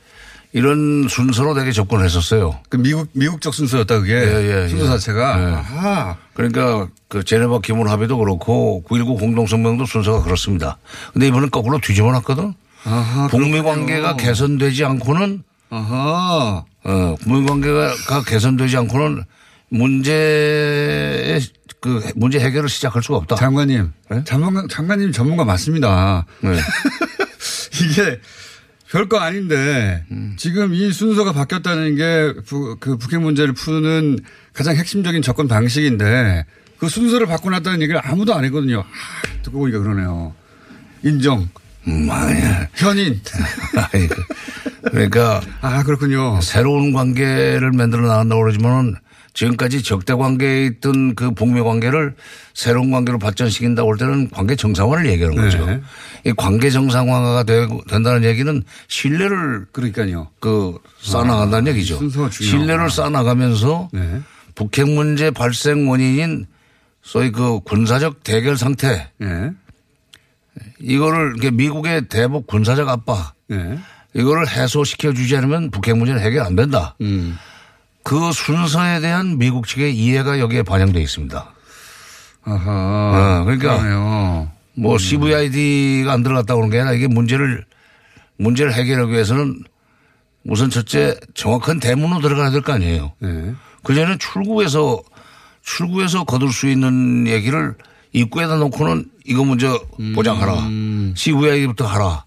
[0.52, 2.58] 이런 순서로 되게 접근을 했었어요.
[2.68, 4.12] 그 미국, 미국적 순서였다, 그게.
[4.14, 4.88] 예, 예, 순서 예.
[4.90, 5.40] 자체가.
[5.40, 5.54] 예.
[5.54, 6.16] 아하.
[6.34, 10.78] 그러니까 그 제네바 기문 합의도 그렇고 9.19 공동성명도 순서가 그렇습니다.
[11.12, 12.54] 근데 이번엔 거꾸로 뒤집어 놨거든.
[12.84, 13.28] 아하.
[13.28, 13.62] 북미.
[13.62, 16.64] 관계가 개선되지 않고는 아하.
[16.84, 17.94] 어, 북미 관계가
[18.26, 19.24] 개선되지 않고는
[19.70, 21.40] 문제의
[21.80, 23.36] 그 문제 해결을 시작할 수가 없다.
[23.36, 23.92] 장관님.
[24.10, 24.24] 네?
[24.24, 26.26] 장관, 장관님 전문가 맞습니다.
[26.40, 26.50] 네.
[27.90, 28.20] 이게
[28.92, 30.34] 별거 아닌데 음.
[30.36, 34.18] 지금 이 순서가 바뀌었다는 게 부, 그 북핵 문제를 푸는
[34.52, 36.44] 가장 핵심적인 접근 방식인데
[36.76, 38.80] 그 순서를 바꿔놨다는 얘기를 아무도 안 했거든요.
[38.80, 40.34] 아, 듣고 보니까 그러네요.
[41.02, 41.48] 인정.
[41.88, 42.68] 음, 아니야.
[42.74, 43.18] 현인.
[43.92, 44.24] 아니, 그-
[44.90, 46.40] 그러니까 아, 그렇군요.
[46.42, 48.96] 새로운 관계를 만들어 나간다고 그러지만은
[49.34, 52.14] 지금까지 적대 관계에 있던 그 북미 관계를
[52.54, 55.66] 새로운 관계로 발전시킨다고 할 때는 관계 정상화를 얘기하는 거죠.
[55.66, 55.80] 네.
[56.24, 60.28] 이 관계 정상화가 되고 된다는 얘기는 신뢰를 그러니까요.
[60.38, 61.96] 그 쌓아나간다는 얘기죠.
[61.96, 62.64] 순서가 중요하구나.
[62.64, 64.20] 신뢰를 쌓아나가면서 네.
[64.54, 66.46] 북핵 문제 발생 원인인
[67.02, 69.50] 소위 그 군사적 대결 상태 네.
[70.78, 73.78] 이거를 미국의 대북 군사적 압박 네.
[74.14, 76.94] 이거를 해소시켜 주지 않으면 북핵 문제는 해결 안 된다.
[77.00, 77.38] 음.
[78.04, 81.52] 그 순서에 대한 미국 측의 이해가 여기에 반영되어 있습니다.
[82.44, 83.40] 아하.
[83.40, 84.50] 어, 그러니까 그러네요.
[84.74, 87.64] 뭐 CVID가 안 들어갔다고 그런 게 아니라 이게 문제를
[88.38, 89.62] 문제를 해결하기 위해서는
[90.44, 93.12] 우선 첫째 정확한 대문으로 들어가야 될 거 아니에요.
[93.20, 93.54] 네.
[93.84, 95.00] 그전에는 출구에서
[95.62, 97.74] 출구에서 거둘 수 있는 얘기를
[98.12, 99.80] 입구에다 놓고는 이거 먼저
[100.14, 100.52] 보장하라.
[101.14, 102.24] CVI부터 하라.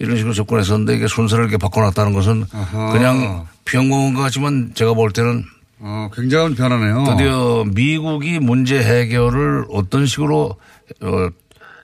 [0.00, 2.92] 이런 식으로 접근했었는데 이게 순서를 이렇게 바꿔놨다는 것은 아하.
[2.92, 5.44] 그냥 평범한 것 같지만 제가 볼 때는
[5.78, 7.04] 어, 굉장한 변화네요.
[7.16, 10.56] 드디어 미국이 문제 해결을 어떤 식으로
[11.02, 11.28] 어,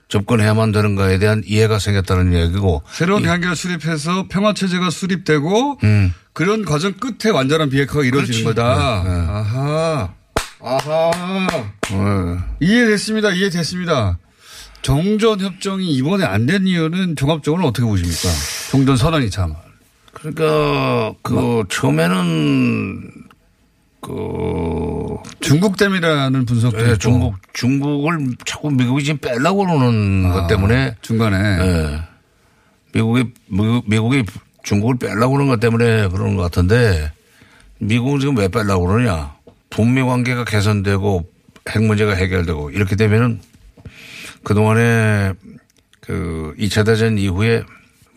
[0.09, 6.12] 접근해야만 되는가에 대한 이해가 생겼다는 얘기고 새로운 관계를 수립해서 평화 체제가 수립되고 음.
[6.33, 8.44] 그런 과정 끝에 완전한 비핵화가 이루어지는 그렇지.
[8.44, 9.02] 거다.
[9.05, 9.16] 네, 네.
[9.29, 10.09] 아하.
[10.62, 11.46] 아하.
[11.92, 13.31] 어, 이해됐습니다.
[13.31, 14.18] 이해됐습니다.
[14.87, 18.29] 정전 협정이 이번에 안 된 이유는 종합적으로 어떻게 보십니까?
[18.70, 19.53] 정전 선언이 참.
[20.12, 23.11] 그러니까 그 처음에는
[24.01, 26.99] 그 중국 때문이라는 분석도 예, 있고.
[26.99, 31.37] 중국 중국을 자꾸 미국이 지금 빼려고 그러는 것 때문에 중간에.
[31.37, 32.01] 예.
[32.94, 34.22] 미국이 미국, 미국 이
[34.62, 37.11] 중국을 빼려고 그러는 것 때문에 그러는 것 같은데
[37.81, 39.35] 미국은 지금 왜 빼려고 그러냐?
[39.68, 41.29] 북미 관계가 개선되고
[41.70, 43.40] 핵 문제가 해결되고 이렇게 되면은
[44.47, 45.33] 그동안에
[46.01, 47.65] 그 2차 대전 이후에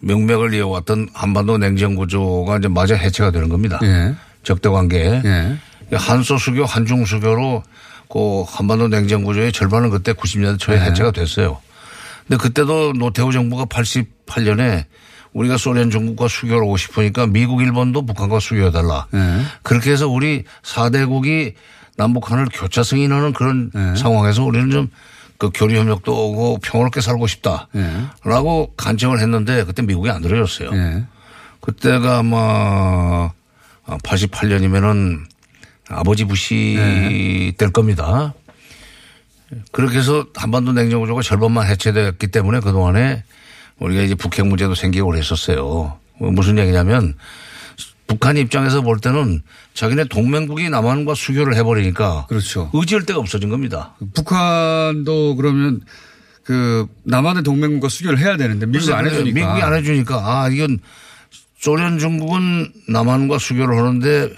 [0.02, 3.80] 명맥을 이어왔던 한반도 냉전 구조가 이제 마저 해체가 되는 겁니다.
[3.82, 4.14] 예.
[4.44, 5.24] 적대 관계.
[5.26, 5.58] 예.
[5.92, 7.64] 한소 수교, 한중 수교로
[8.12, 11.58] 그 한반도 냉전 구조의 절반은 그때 90년대 초에 해체가 됐어요.
[12.28, 14.86] 근데 그때도 노태우 정부가 88년에
[15.34, 19.08] 우리가 소련 중국과 수교를 하고 싶으니까 미국 일본도 북한과 수교해달라.
[19.16, 19.42] 예.
[19.64, 21.56] 그렇게 해서 우리 4대국이
[21.98, 23.96] 남북한을 교차 승인하는 그런 네.
[23.96, 24.90] 상황에서 우리는 좀
[25.40, 27.70] 그 교류 협력도 오고 평화롭게 살고 싶다.
[27.76, 27.90] 예.
[28.24, 30.70] 라고 간청을 했는데 그때 미국이 안 들어줬어요.
[30.74, 31.06] 예.
[31.62, 33.32] 그때가 아마
[33.88, 35.22] 88년이면은
[35.88, 37.54] 아버지 부시 네.
[37.58, 38.34] 될 겁니다.
[39.72, 43.24] 그렇게 해서 한반도 냉전 구조가 절반만 해체됐기 때문에 그동안에
[43.80, 45.98] 우리가 이제 북핵 문제도 생기고 그랬었어요.
[46.20, 47.16] 무슨 얘기냐면
[48.10, 49.44] 북한 입장에서 볼 때는
[49.76, 52.72] 자기네 동맹국이 남한과 수교를 해버리니까 그렇죠.
[52.74, 53.96] 의지할 데가 없어진 겁니다.
[54.16, 55.82] 북한도 그러면
[56.44, 59.40] 그 남한의 동맹국과 수교를 해야 되는데 미국이 안 해주니까.
[59.40, 60.80] 미국이 안 해주니까 아 이건
[61.60, 64.34] 소련 중국은 남한과 수교를 하는데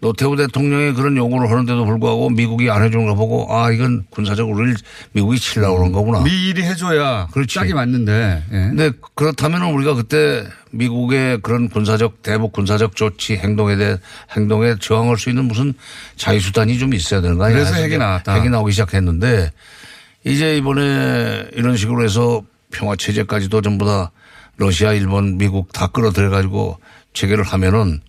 [0.00, 4.76] 노태우 대통령이 그런 요구를 하는데도 불구하고 미국이 안 해주는 거 보고 아 이건 군사적 우리를
[5.12, 6.22] 미국이 치려고 그런 거구나.
[6.22, 7.54] 미일이 해줘야 그렇지.
[7.54, 8.42] 짝이 맞는데.
[8.50, 8.56] 예.
[8.70, 13.96] 근데 그렇다면 우리가 그때 미국의 그런 군사적 대북 군사적 조치 행동에 대해
[14.34, 15.74] 행동에 저항할 수 있는 무슨
[16.16, 17.58] 자유 수단이 좀 있어야 되는 거 아니야.
[17.58, 18.34] 그래서 핵이 나왔다.
[18.34, 19.52] 핵이 나오기 시작했는데
[20.24, 24.12] 이제 이번에 이런 식으로 해서 평화 체제까지도 전부 다
[24.56, 26.78] 러시아, 일본, 미국 다 끌어들여 가지고
[27.14, 28.00] 체결을 하면은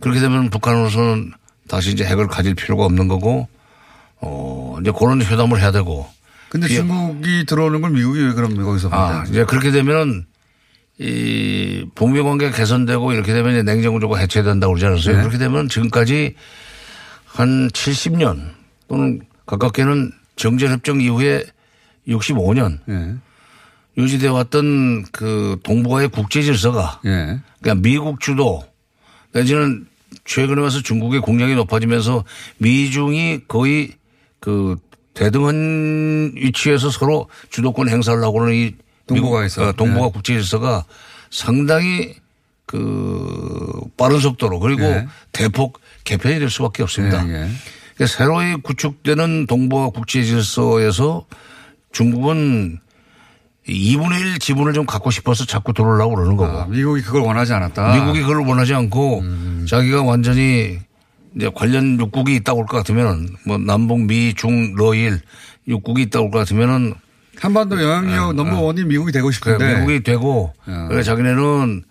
[0.00, 1.32] 그렇게 되면 북한으로서는
[1.68, 3.48] 다시 이제 핵을 가질 필요가 없는 거고
[4.20, 6.06] 어 이제 그런 회담을 해야 되고
[6.48, 9.24] 근데 비- 중국이 들어오는 걸 미국이 왜 그럼 거기서 아?
[9.28, 10.24] 이제 그렇게 되면은
[11.00, 15.16] 이 북미 관계가 개선되고 이렇게 되면 이제 냉전 구조가 해체된다고 그러지 않았어요.
[15.16, 15.20] 네.
[15.22, 16.34] 그렇게 되면 지금까지
[17.26, 18.50] 한 70년
[18.88, 21.44] 또는 가깝게는 정전협정 이후에
[22.08, 23.14] 65년 예.
[23.96, 27.38] 유지되어 왔던 그 동북아의 국제 질서가 예.
[27.60, 28.64] 그러니까 미국 주도
[29.32, 29.86] 내지는
[30.24, 32.24] 최근에 와서 중국의 공략이 높아지면서
[32.58, 33.92] 미중이 거의
[34.40, 34.76] 그
[35.14, 38.74] 대등한 위치에서 서로 주도권 행사를 하고 그러는 이
[39.06, 39.68] 동북아에서.
[39.68, 40.12] 어, 동북아 네.
[40.12, 40.84] 국제 질서가
[41.30, 42.14] 상당히
[42.66, 45.06] 그 빠른 속도로 그리고 네.
[45.32, 47.26] 대폭 개편이 될 수밖에 없습니다.
[47.26, 47.48] 예, 예.
[47.94, 51.26] 그러니까 새로이 구축되는 동북아 국제 질서에서
[51.92, 52.78] 중국은
[53.72, 56.58] 2분의 1 지분을 좀 갖고 싶어서 자꾸 들어오려고 그러는 거고.
[56.58, 57.94] 아, 미국이 그걸 원하지 않았다.
[57.94, 59.22] 미국이 그걸 원하지 않고
[59.68, 60.78] 자기가 완전히
[61.36, 65.20] 이제 관련 육국이 있다고 할것 같으면은 뭐 남북 미 중 러일
[65.68, 66.94] 육국이 있다고 할것 같으면은
[67.38, 70.86] 한반도 영향력 넘버원이 미국이 되고 그 싶은데 미국이 되고 어.
[70.90, 71.84] 그래 자기네는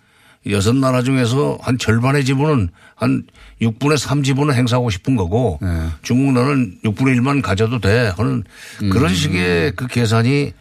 [0.49, 3.23] 여섯 나라 중에서 한 절반의 지분은 한
[3.61, 5.67] 6분의 3 지분을 행사하고 싶은 거고 네.
[6.01, 8.43] 중국 나는 6분의 1만 가져도 돼 하는
[8.81, 8.89] 음.
[8.89, 10.53] 그런 식의 그 계산이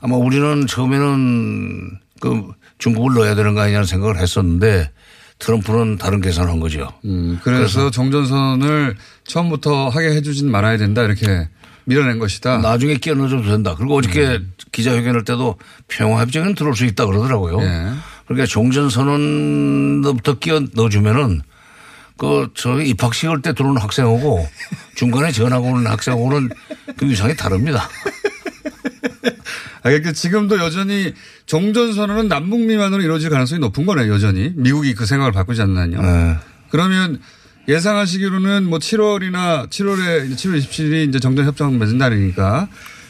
[0.00, 4.90] 아마 우리는 처음에는 그 중국을 넣어야 되는 거 아니냐는 생각을 했었는데
[5.38, 6.92] 트럼프는 다른 계산을 한 거죠.
[7.04, 11.48] 음, 그래서 정전선을 처음부터 하게 해주진 말아야 된다 이렇게
[11.84, 12.58] 밀어낸 것이다.
[12.58, 13.74] 나중에 끼어 넣어줘도 된다.
[13.76, 14.52] 그리고 어저께 음.
[14.72, 15.56] 기자회견할 때도
[15.88, 17.60] 평화협정은 들어올 수 있다 그러더라고요.
[17.62, 17.92] 예.
[18.26, 21.42] 그러니까 종전선언부터 끼어 넣어주면은
[22.18, 24.46] 그, 저 입학식 할 때 들어오는 학생하고
[24.96, 26.48] 중간에 전하고 오는 학생하고는
[26.96, 27.88] 그 위상이 다릅니다.
[29.88, 31.12] 아, 그러니까 지금도 여전히
[31.46, 34.52] 종전선언은 남북 미만으로 이루어질 가능성이 높은 거네요, 여전히.
[34.54, 36.00] 미국이 그 생각을 바꾸지 않나요?
[36.02, 36.36] 네.
[36.70, 37.20] 그러면
[37.68, 42.68] 예상하시기로는 뭐 7월이나 7월에 7월 27일이 이제 정전협정 맺은 날이니까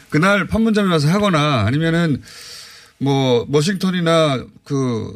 [0.09, 2.21] 그날 판문점에 와서 하거나 아니면은
[2.97, 5.15] 뭐 워싱턴이나 그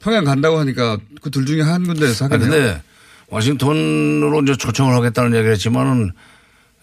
[0.00, 2.50] 평양 간다고 하니까 그 둘 중에 한 군데에서 아, 하겠네요.
[2.50, 2.82] 근데
[3.28, 6.12] 워싱턴으로 이제 초청을 하겠다는 얘기를 했지만은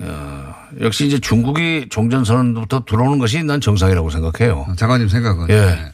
[0.01, 4.67] 어, 역시 이제 중국이 종전선언부터 들어오는 것이 난 정상이라고 생각해요.
[4.77, 5.49] 장관님 생각은.
[5.49, 5.55] 예.
[5.61, 5.91] 네.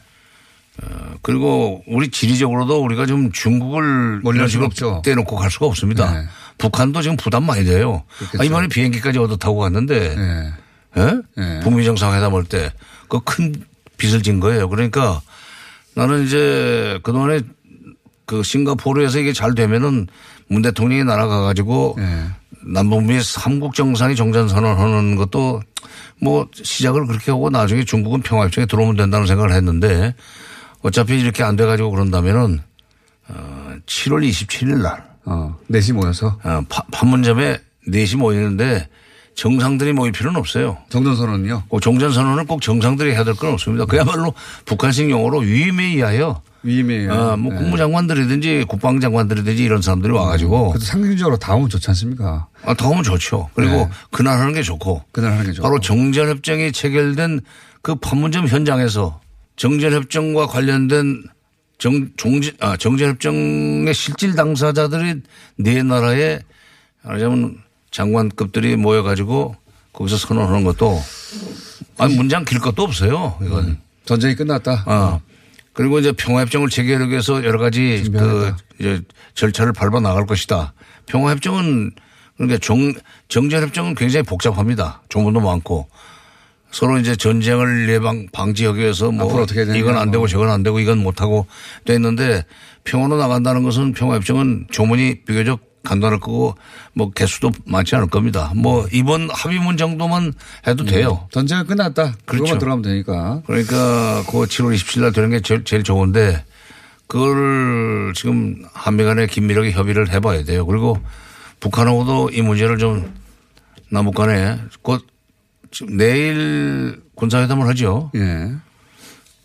[1.22, 5.02] 그리고 우리 지리적으로도 우리가 좀 중국을 이런 수가 식으로 없죠.
[5.04, 6.12] 떼놓고 갈 수가 없습니다.
[6.12, 6.26] 네.
[6.58, 8.04] 북한도 지금 부담 많이 돼요.
[8.38, 10.52] 아, 이번에 비행기까지 얻어 타고 갔는데 네.
[10.96, 11.20] 예?
[11.36, 11.60] 네.
[11.60, 12.70] 북미 정상회담 할 때
[13.08, 13.54] 그 큰
[13.96, 14.68] 빚을 진 거예요.
[14.68, 15.20] 그러니까
[15.94, 17.40] 나는 이제 그동안에
[18.26, 20.06] 그 싱가포르에서 이게 잘 되면은
[20.48, 22.24] 문 대통령이 날아가 가지고 네.
[22.72, 25.62] 남북미 삼국 정상이 정전선언하는 것도
[26.20, 30.14] 뭐 시작을 그렇게 하고 나중에 중국은 평화협정에 들어오면 된다는 생각을 했는데
[30.82, 32.60] 어차피 이렇게 안 돼 가지고 그런다면은
[33.28, 38.88] 어 7월 27일 날 어, 넷이 모여서 어, 파- 판문점에 넷이 모이는데
[39.34, 40.78] 정상들이 모일 필요는 없어요.
[40.88, 41.64] 정전선언이요.
[41.68, 43.84] 꼭 종전선언은 꼭 정상들이 해야 될 건 없습니다.
[43.84, 47.12] 그야말로 북한식 용어로 위임에 의하여 위임이에요.
[47.12, 47.58] 어, 뭐 네.
[47.58, 52.48] 국무장관들이든지 국방장관들이든지 이런 사람들이 와가지고 그래도 상징적으로 다 오면 좋지 않습니까?
[52.64, 53.48] 아, 더 하면 좋죠.
[53.54, 53.88] 그리고 네.
[54.10, 55.66] 그날 하는 게 좋고 그날 하는 게 좋고.
[55.68, 57.40] 바로 정전협정이 체결된
[57.82, 59.20] 그 판문점 현장에서
[59.56, 61.24] 정전협정과 관련된
[61.78, 65.22] 정, 종지, 아, 정전협정의 실질 당사자들이
[65.56, 66.40] 네 나라의
[67.02, 67.58] 말하자면
[67.92, 69.54] 장관급들이 모여가지고
[69.92, 71.00] 거기서 선언하는 것도
[71.98, 73.36] 아니 문장 길 것도 없어요.
[73.42, 73.78] 이건.
[74.04, 74.84] 전쟁이 끝났다.
[74.86, 75.20] 아.
[75.78, 78.56] 그리고 이제 평화협정을 체결하기 위해서 여러 가지 그 준비하겠다.
[78.80, 79.00] 이제
[79.34, 80.72] 절차를 밟아 나갈 것이다.
[81.06, 81.92] 평화협정은
[82.36, 82.92] 그러니까 정,
[83.28, 85.02] 정전협정은 굉장히 복잡합니다.
[85.08, 85.88] 조문도 많고
[86.72, 90.26] 서로 이제 전쟁을 예방 방지하기 위해서 뭐 이건 안 되고 뭐.
[90.26, 91.46] 저건 안 되고 이건 못 하고
[91.84, 92.44] 돼 있는데
[92.82, 96.54] 평화로 나간다는 것은 평화협정은 조문이 비교적 간단할 거고
[96.92, 98.52] 뭐 개수도 많지 않을 겁니다.
[98.54, 100.32] 뭐 이번 합의문 정도만
[100.66, 101.28] 해도 돼요.
[101.32, 102.14] 전쟁은 끝났다.
[102.24, 102.58] 그렇죠.
[102.58, 103.42] 들어가면 되니까.
[103.46, 106.44] 그러니까 그 7월 27일 날 되는 게 제일, 제일 좋은데
[107.06, 110.66] 그걸 지금 한미 간에 긴밀하게 협의를 해봐야 돼요.
[110.66, 110.98] 그리고
[111.60, 113.14] 북한하고도 이 문제를 좀
[113.90, 115.04] 남북 간에 곧
[115.70, 118.10] 지금 내일 군사회담을 하죠.
[118.14, 118.52] 예.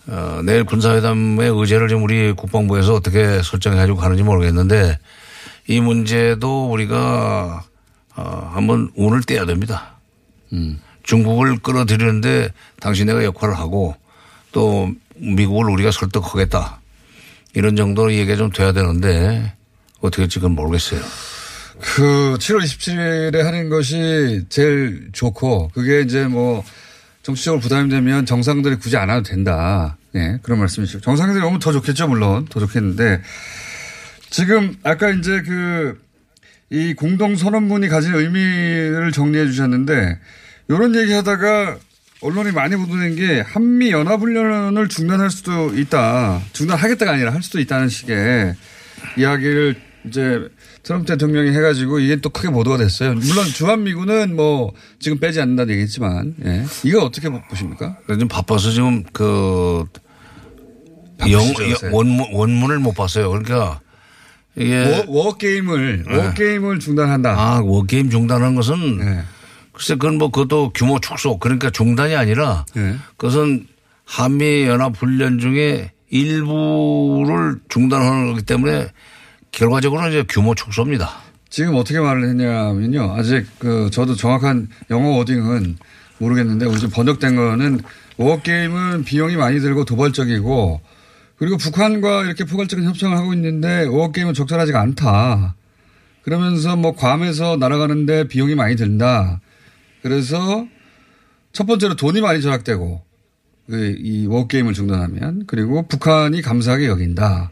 [0.08, 5.00] 어, 내일 군사회담의 의제를 좀 우리 국방부에서 어떻게 설정해 가지고 가는지 모르겠는데
[5.68, 7.64] 이 문제도 우리가
[8.16, 9.98] 어, 한번 운을 떼야 됩니다.
[11.04, 12.50] 중국을 끌어들이는데
[12.80, 13.96] 당신네가 역할을 하고
[14.52, 16.80] 또 미국을 우리가 설득하겠다.
[17.56, 19.54] 이런 정도로 얘기가 좀 돼야 되는데
[20.02, 21.02] 어떻게 지금 모르겠어요.
[21.80, 26.64] 그 7월 27일에 하는 것이 제일 좋고 그게 이제 뭐
[27.24, 29.98] 정치적으로 부담이 되면 정상들이 굳이 안 와도 된다.
[30.16, 31.02] 예, 그런 말씀이시죠.
[31.02, 32.46] 정상들이 오면 더 좋겠죠, 물론.
[32.50, 33.22] 더 좋겠는데
[34.34, 36.04] 지금 아까 이제 그
[36.74, 40.18] 이 공동선언문이 가진 의미를 정리해 주셨는데
[40.70, 41.78] 이런 얘기 하다가
[42.22, 46.42] 언론이 많이 보도된 게 한미 연합훈련을 중단할 수도 있다.
[46.54, 48.56] 중단하겠다가 아니라 할 수도 있다는 식의
[49.20, 49.76] 이야기를
[50.08, 50.48] 이제
[50.82, 53.14] 트럼프 대통령이 해가지고 이게 또 크게 보도가 됐어요.
[53.14, 56.66] 물론 주한미군은 뭐 지금 빼지 않는다는 얘기했지만, 예.
[56.84, 57.98] 이거 어떻게 보십니까?
[58.08, 59.86] 좀 바빠서 지금 그
[61.30, 61.42] 영?
[61.92, 63.30] 원문, 원문을 못 봤어요.
[63.30, 63.80] 그러니까
[64.56, 67.32] 이게 war, war game을, war game을 중단한다.
[67.32, 69.24] 아, war game 중단한 것은 예.
[69.72, 72.96] 글쎄 그건 뭐 그것도 규모 축소 그러니까 중단이 아니라 예.
[73.18, 73.68] 그것은
[74.06, 78.90] 한미 연합 훈련 중에 일부를 중단하는 거기 때문에
[79.52, 81.10] 결과적으로는 이제 규모 축소입니다.
[81.50, 83.14] 지금 어떻게 말을 했냐면요.
[83.18, 85.78] 아직 그 저도 정확한 영어 wording은
[86.20, 87.82] 모르겠는데 우리 지금 번역된 거는
[88.18, 90.82] 워게임은 비용이 많이 들고 도발적이고
[91.44, 95.56] 그리고 북한과 이렇게 포괄적인 협상을 하고 있는데 워게임은 적절하지가 않다.
[96.22, 99.42] 그러면서 뭐 괌에서 날아가는데 비용이 많이 든다.
[100.02, 100.66] 그래서
[101.52, 103.02] 첫 번째로 돈이 많이 절약되고
[103.70, 107.52] 그이 워게임을 중단하면 그리고 북한이 감사하게 여긴다.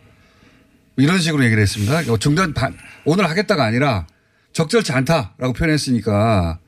[0.96, 2.14] 이런 식으로 얘기를 했습니다.
[2.14, 4.08] 어, 중단 반- 오늘 하겠다가 아니라
[4.54, 6.60] 적절치 않다라고 표현했으니까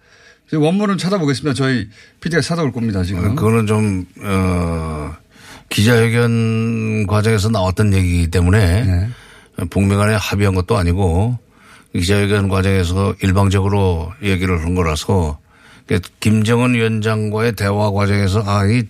[0.54, 1.54] 원문은 찾아보겠습니다.
[1.54, 1.88] 저희
[2.20, 3.02] PD가 찾아올 겁니다.
[3.04, 3.34] 지금.
[3.34, 5.16] 그거는 좀, 어,
[5.74, 9.10] 기자회견 과정에서 나왔던 얘기이기 때문에 네.
[9.72, 11.40] 북미 간에 합의한 것도 아니고
[11.94, 15.40] 기자회견 과정에서 일방적으로 얘기를 한 거라서
[15.88, 18.84] 그 김정은 위원장과의 대화 과정에서 아, 이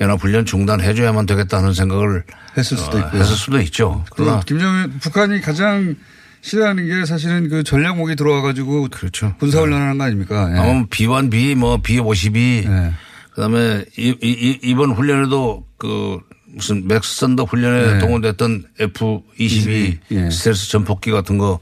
[0.00, 2.24] 연합훈련 중단해줘야만 되겠다는 생각을
[2.56, 3.20] 했을 수도 어, 있고요.
[3.20, 4.04] 했을 수도 있죠.
[4.10, 5.96] 그러나 그 김정은 북한이 가장
[6.42, 9.34] 싫어하는 게 사실은 그 전략무기 들어와 가지고 그렇죠.
[9.38, 10.48] 군사훈련하는 거 아닙니까?
[10.52, 10.58] 예.
[10.58, 12.92] 아마 B1B 뭐 B52 네.
[13.42, 17.98] 그다음에 이, 이, 이- 이번 훈련에도 그 무슨 Max Thunder 훈련에 네.
[18.00, 20.30] 동원됐던 F22 예.
[20.30, 21.60] 스텔스 전폭기 같은 거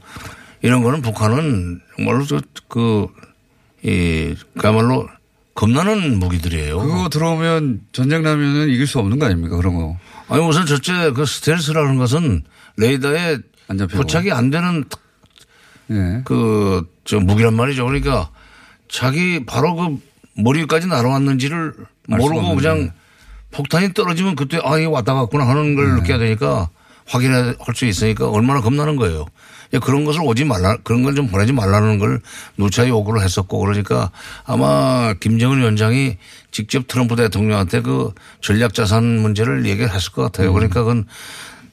[0.63, 5.07] 이런 거는 북한은 정말로 저그이 그야말로
[5.53, 6.79] 겁나는 무기들이에요.
[6.79, 9.55] 그거 들어오면 전쟁 나면은 이길 수 없는 거 아닙니까?
[9.55, 9.99] 그런 거.
[10.29, 12.43] 아니 우선 첫째 그 스텔스라는 것은
[12.77, 13.37] 레이더에
[13.67, 13.77] 안.
[13.87, 14.83] 포착이 안 되는
[15.91, 16.21] 예.
[16.25, 17.85] 그저 무기란 말이죠.
[17.85, 18.31] 그러니까
[18.89, 20.06] 자기 바로 그
[20.37, 21.73] 머리까지 날아왔는지를
[22.07, 22.55] 모르고.
[22.55, 22.91] 그냥
[23.51, 26.01] 폭탄이 떨어지면 그때 아, 이게 왔다 갔구나 하는 걸 네.
[26.01, 26.69] 느껴야 되니까
[27.07, 29.25] 확인할 수 있으니까 얼마나 겁나는 거예요.
[29.73, 32.21] 예, 그런 것을 오지 말라, 그런 걸 좀 보내지 말라는 걸
[32.57, 34.11] 누차 요구를 했었고 그러니까
[34.45, 36.17] 아마 김정은 위원장이
[36.51, 40.25] 직접 트럼프 대통령한테 그 전략 자산 문제를 얘기를 했을 것 음.
[40.27, 40.53] 같아요.
[40.53, 41.05] 그러니까 그건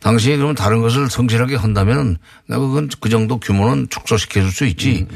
[0.05, 5.07] 당신이 그러면 다른 것을 성실하게 한다면 내가 그건 그 정도 규모는 축소시켜 줄 수 있지.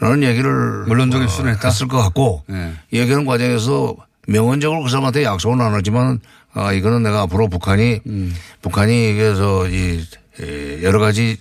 [0.00, 1.30] 라는 얘기를 음, 물론적인 어?
[1.62, 2.72] 했을 것 같고 네.
[2.94, 3.94] 얘기하는 과정에서
[4.26, 6.20] 명언적으로 그 사람한테 약속은 안 하지만
[6.54, 8.34] 아, 이거는 내가 앞으로 북한이 음.
[8.62, 10.02] 북한이 그래서 이
[10.40, 11.36] 에, 여러 가지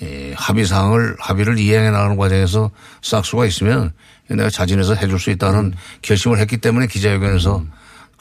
[0.00, 2.70] 에, 합의 사항을 합의를 이행해 나가는 과정에서
[3.02, 3.92] 싹수가 있으면
[4.28, 5.72] 내가 자진해서 해줄 수 있다는 음.
[6.02, 7.64] 결심을 했기 때문에 기자회견에서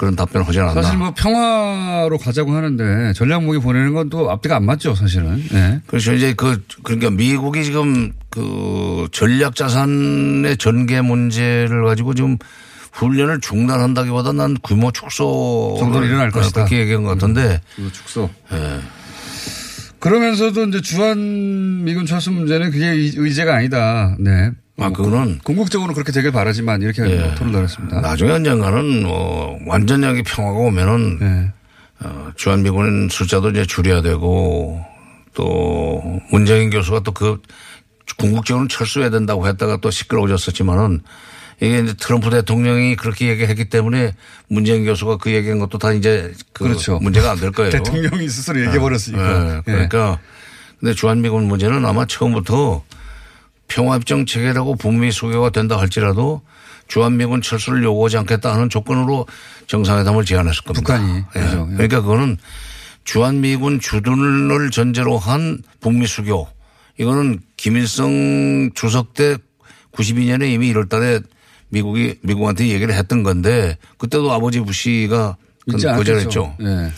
[0.04, 0.82] 그런 답변을 하지 않았나.
[0.82, 5.42] 사실 뭐 평화로 가자고 하는데 전략무기 보내는 건 또 앞뒤가 안 맞죠, 사실은.
[5.54, 5.80] 예.
[5.88, 6.14] 그렇죠.
[6.14, 12.38] 이제 그, 그러니까 미국이 지금 그 전략 자산의 전개 문제를 가지고 지금
[12.92, 16.66] 훈련을 중단한다기보다 난 규모 축소 정도는 일어날 것이다.
[16.66, 18.30] 그렇게 얘기한 것 같은데 그 축소.
[20.00, 24.16] 그러면서도 이제 주한 미군 철수 문제는 그게 의- 의제가 아니다.
[24.20, 24.52] 네.
[24.86, 27.36] 아, 그거는 궁극적으로 그렇게 되길 바라지만 이렇게 예.
[27.36, 28.02] 토론 나눴습니다.
[28.02, 31.52] 나중에 언젠가는 뭐 완전하게 평화가 오면은 네.
[32.02, 34.84] 어, 주한미군 숫자도 이제 줄여야 되고
[35.34, 37.42] 또 문재인 교수가 또 그
[38.18, 41.02] 궁극적으로는 철수해야 된다고 했다가 또 시끄러워졌었지만은
[41.62, 44.14] 이게 이제 트럼프 대통령이 그렇게 얘기했기 때문에
[44.50, 47.00] 문재인 교수가 그 얘기한 것도 다 이제 그 그렇죠.
[47.00, 47.72] 문제가 안 될 거예요.
[47.72, 49.58] 대통령이 스스로 얘기해 버렸으니까.
[49.58, 50.20] 예, 그러니까
[50.80, 52.84] 근데 주한미군 문제는 아마 처음부터
[53.68, 56.42] 평화협정 체계라고 북미 수교가 된다 할지라도
[56.88, 59.26] 주한미군 철수를 요구하지 않겠다 하는 조건으로
[59.68, 60.98] 정상회담을 제안했을 겁니다.
[60.98, 61.24] 북한이.
[61.36, 61.40] 예.
[61.40, 61.68] 그죠.
[61.72, 61.74] 예.
[61.76, 62.38] 그러니까 그거는
[63.04, 66.48] 주한미군 주둔을 전제로 한 북미 수교
[67.00, 69.38] 이거는 김일성 주석 때
[69.94, 71.20] 92년에 이미 1월 달에
[71.70, 75.38] 미국이 미국한테 얘기를 했던 건데 그때도 아버지 부시가
[75.72, 76.56] 거절했죠.
[76.58, 76.58] 않겠죠.
[76.62, 76.92] 예.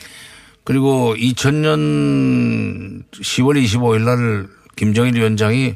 [0.64, 5.76] 그리고 2000년 10월 25일 날 김정일 위원장이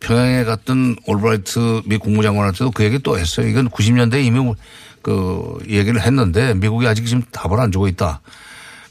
[0.00, 3.48] 평양에 갔던 올브라이트 미 국무장관한테도 그 얘기 또 했어요.
[3.48, 4.54] 이건 90년대에 이미
[5.02, 8.20] 그 얘기를 했는데 미국이 아직 지금 답을 안 주고 있다.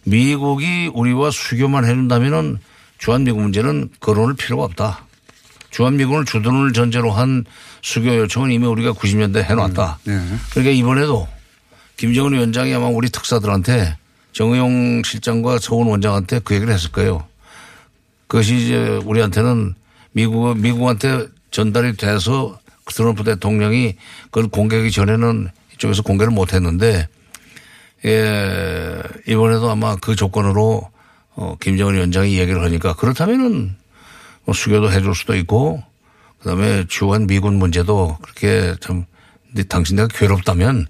[0.03, 2.60] 미국이 우리와 수교만 해준다면은
[2.97, 5.05] 주한미군 문제는 거론할 필요가 없다.
[5.72, 7.45] 주한미군을 주둔을 전제로 한
[7.82, 9.99] 수교 요청은 이미 우리가 90년대 해놨다.
[10.05, 10.20] 네.
[10.51, 11.28] 그러니까 이번에도
[11.97, 13.97] 김정은 위원장이 아마 우리 특사들한테
[14.32, 17.26] 정의용 실장과 서훈 원장한테 그 얘기를 했을 거예요.
[18.28, 19.76] 그것이 이제 우리한테는
[20.18, 23.97] 미국, 미국한테 전달이 돼서 트럼프 대통령이
[24.32, 27.07] 그걸 공개하기 전에는 이쪽에서 공개를 못 했는데
[28.03, 30.89] 예, 이번에도 아마 그 조건으로
[31.36, 33.76] 어, 김정은 위원장이 얘기를 하니까 그렇다면은
[34.45, 35.84] 뭐 수교도 해줄 수도 있고
[36.39, 39.05] 그다음에 주한 미군 문제도 그렇게 참
[39.45, 40.88] 근데 당신네가 괴롭다면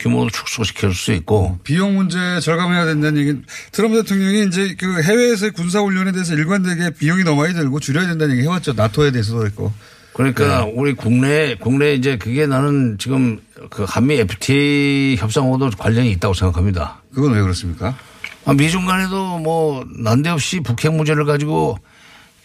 [0.00, 5.80] 규모를 축소시킬 수 있고 비용 문제 절감해야 된다는 얘기는 트럼프 대통령이 이제 그 해외에서의 군사
[5.80, 8.72] 훈련에 대해서 일관되게 비용이 너무 많이 들고 줄여야 된다는 얘기 해왔죠.
[8.72, 9.72] 나토에 대해서도 그랬고.
[10.12, 13.40] 그러니까 우리 국내 국내 이제 그게 나는 지금
[13.70, 17.02] 그 한미 FTA 협상하고도 관련이 있다고 생각합니다.
[17.14, 17.96] 그건 왜 그렇습니까?
[18.44, 21.78] 아, 미중 간에도 뭐 난데없이 북핵 문제를 가지고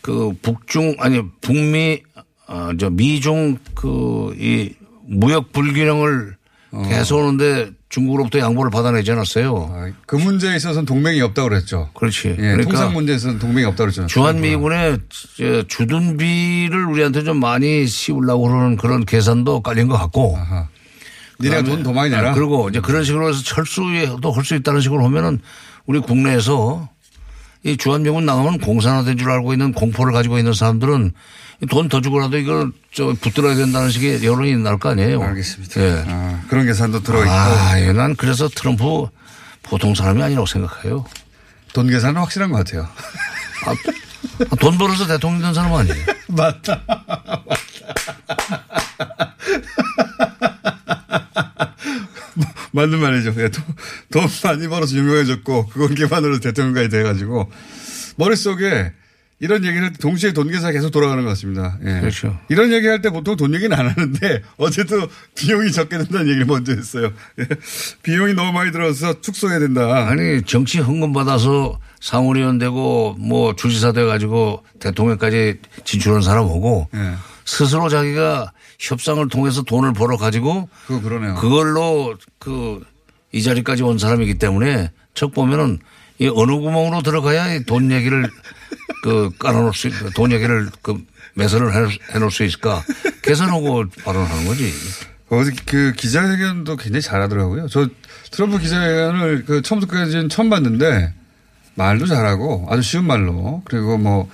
[0.02, 2.02] 그 북중 아니 북미
[2.48, 4.74] 아 저 미중 그 이
[5.08, 6.36] 무역 불균형을
[6.84, 9.72] 계속 오는데 중국으로부터 양보를 받아내지 않았어요.
[9.74, 11.90] 아, 그 문제에 있어서는 동맹이 없다고 그랬죠.
[11.94, 12.30] 그렇지.
[12.30, 14.06] 예, 그러니까 통상 문제에서는 동맹이 없다고 그랬죠.
[14.08, 14.98] 주한미군의
[15.38, 20.36] 저 주둔비를 우리한테 좀 많이 씌우려고 그러는 그런 계산도 깔린 것 같고.
[20.38, 20.68] 아하.
[21.40, 22.32] 니네가 돈 더 많이 내라.
[22.32, 25.40] 아, 그리고 이제 그런 식으로 해서 철수에도 할 수 있다는 식으로 하면은
[25.86, 26.90] 우리 국내에서
[27.64, 31.12] 이 주한미군 나가면 공산화된 줄 알고 있는 공포를 가지고 있는 사람들은
[31.70, 35.22] 돈 더 주고라도 이걸 저 붙들어야 된다는 식의 여론이 날 거 아니에요.
[35.22, 35.82] 알겠습니다.
[35.82, 36.04] 예.
[36.08, 39.08] 아, 그런 계산도 들어있고 아, 예, 난 그래서 트럼프
[39.64, 41.06] 보통 사람이 아니라고 생각해요.
[41.74, 42.88] 돈 계산은 확실한 것 같아요.
[43.66, 46.06] 아, 돈 벌어서 대통령 된 사람 아니에요.
[46.30, 46.82] 맞다.
[52.72, 53.34] 맞는 말이죠.
[53.38, 53.64] 예, 돈,
[54.12, 57.50] 돈 많이 벌어서 유명해졌고 그건 기반으로 대통령까지 돼가지고
[58.18, 58.92] 머릿속에
[59.40, 61.78] 이런 얘기를 동시에 돈 계산 계속 돌아가는 것 같습니다.
[61.86, 62.00] 예.
[62.00, 62.40] 그렇죠.
[62.50, 66.72] 이런 얘기 할 때 보통 돈 얘기는 안 하는데 어제도 비용이 적게 든다는 얘기를 먼저
[66.74, 67.12] 했어요.
[67.40, 67.48] 예.
[68.04, 70.08] 비용이 너무 많이 들어서 축소해야 된다.
[70.08, 77.14] 아니 정치 흥금 받아서 상원의원 되고 뭐 주지사 돼 가지고 대통령까지 진출한 사람 오고 예.
[77.44, 81.36] 스스로 자기가 협상을 통해서 돈을 벌어 가지고 그거 그러네요.
[81.36, 82.82] 그걸로 그
[83.32, 85.80] 이 자리까지 온 사람이기 때문에 척 보면은
[86.20, 88.30] 이 어느 구멍으로 들어가야 이돈 얘기를
[89.04, 90.98] 그 깔아놓을 수, 있- 돈 얘기를 그
[91.36, 92.84] 매설을 해- 해놓을 수 있을까
[93.22, 94.72] 계산하고 발언하는 거지.
[95.30, 97.68] 어제 그 기자회견도 굉장히 잘하더라고요.
[97.68, 97.88] 저
[98.32, 101.14] 트럼프 기자회견을 그 처음부터까지는 처음 봤는데
[101.76, 104.30] 말도 잘하고 아주 쉬운 말로 그리고 뭐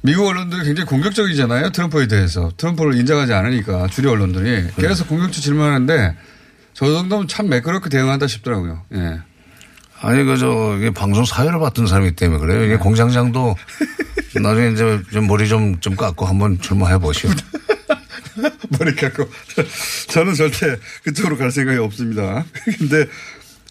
[0.00, 1.70] 미국 언론들이 굉장히 공격적이잖아요.
[1.70, 2.50] 트럼프에 대해서.
[2.56, 6.16] 트럼프를 인정하지 않으니까 주류 언론들이 계속 공격적 질문하는데
[6.74, 8.82] 저 정도면 참 매끄럽게 대응한다 싶더라고요.
[8.94, 9.18] 예.
[10.02, 12.64] 아니, 그, 저, 이게 방송 사회를 봤던 사람이기 때문에 그래요.
[12.64, 13.56] 이게 공장장도
[14.42, 17.30] 나중에 이제 좀 머리 좀, 좀 깎고 한번 출마해 보시오.
[18.78, 19.28] 머리 깎고.
[20.08, 22.44] 저는 절대 그쪽으로 갈 생각이 없습니다.
[22.78, 23.06] 근데,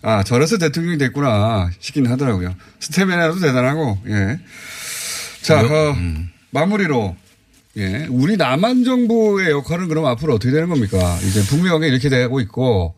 [0.03, 2.55] 아, 저래서 대통령이 됐구나 싶긴 하더라고요.
[2.79, 4.39] 스태미나도 대단하고, 예.
[5.41, 5.95] 자, 어,
[6.51, 7.15] 마무리로,
[7.75, 8.07] 예.
[8.09, 11.17] 우리 남한 정부의 역할은 그럼 앞으로 어떻게 되는 겁니까?
[11.27, 12.95] 이제 북미 관계 이렇게 되고 있고,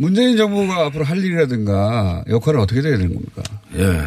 [0.00, 3.42] 문재인 정부가 앞으로 할 일이라든가 역할은 어떻게 돼야 되는 겁니까?
[3.76, 4.02] 예.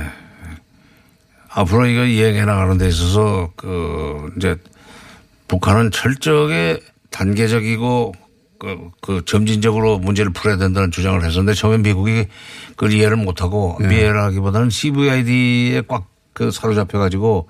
[1.49, 4.55] 앞으로 이거 이행해 나가는 데 있어서 그 이제
[5.47, 6.79] 북한은 철저하게
[7.11, 8.13] 단계적이고
[8.57, 12.25] 그, 그 점진적으로 문제를 풀어야 된다는 주장을 했었는데 처음에 미국이
[12.71, 17.47] 그걸 이해를 못하고 이해를 하기보다는 CVID에 꽉 그 사로잡혀 가지고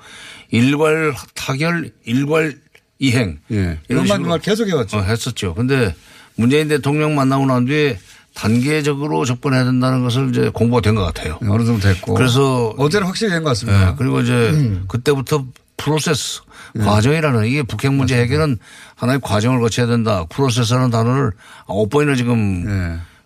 [0.49, 2.55] 일괄 타결 일괄
[2.99, 3.79] 이행 예.
[3.89, 4.97] 이런 식으로 말 계속 해왔죠.
[4.97, 5.53] 어, 했었죠.
[5.55, 5.95] 근데
[6.35, 7.97] 문재인 대통령 만나고 난 뒤에
[8.35, 11.37] 단계적으로 접근해야 된다는 것을 이제 공부가 된 것 같아요.
[11.41, 12.13] 어느 정도 됐고.
[12.15, 13.89] 그래서 어제는 확실히 된 것 같습니다.
[13.91, 14.85] 예, 그리고 이제 음.
[14.87, 15.45] 그때부터
[15.77, 16.41] 프로세스
[16.79, 18.57] 과정이라는 이게 북핵 문제 해결은
[18.95, 20.25] 하나의 과정을 거쳐야 된다.
[20.29, 21.31] 프로세스라는 단어를
[21.67, 22.65] 아홉 번이나 지금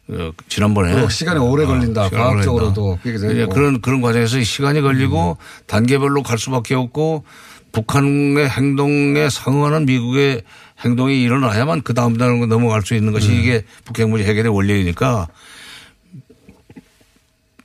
[0.09, 0.13] 예.
[0.13, 2.09] 어, 지난번에 그리고 시간이 오래 걸린다.
[2.09, 3.03] 과학적으로도 걸린다.
[3.03, 3.33] 그렇게 되고.
[3.33, 5.63] 이제 그런 그런 과정에서 시간이 걸리고 음.
[5.67, 7.23] 단계별로 갈 수밖에 없고
[7.73, 10.41] 북한의 행동에 상응하는 미국의
[10.79, 13.13] 행동이 일어나야만 그 다음 단계로 넘어갈 수 있는 음.
[13.13, 15.27] 것이 이게 북핵 문제 해결의 원리이니까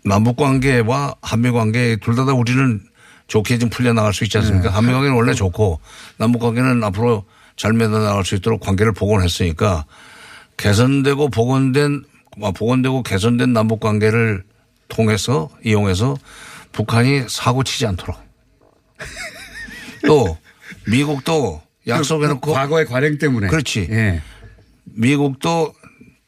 [0.04, 2.80] 남북 관계와 한미 관계 둘 다 다 우리는
[3.28, 4.68] 좋게 좀 풀려 나갈 수 있지 않습니까?
[4.68, 4.74] 네.
[4.74, 5.80] 한미 관계는 원래 좋고
[6.16, 7.24] 남북 관계는 앞으로
[7.56, 9.84] 잘 맺어 나갈 수 있도록 관계를 복원했으니까
[10.56, 12.04] 개선되고 복원된
[12.42, 14.42] 아, 복원되고 개선된 남북 관계를
[14.88, 16.16] 통해서 이용해서
[16.72, 18.16] 북한이 사고 치지 않도록
[20.06, 20.36] 또
[20.88, 23.48] 미국도 약속해놓고 그 과거의 관행 때문에.
[23.48, 23.88] 그렇지.
[23.90, 24.22] 예.
[24.84, 25.72] 미국도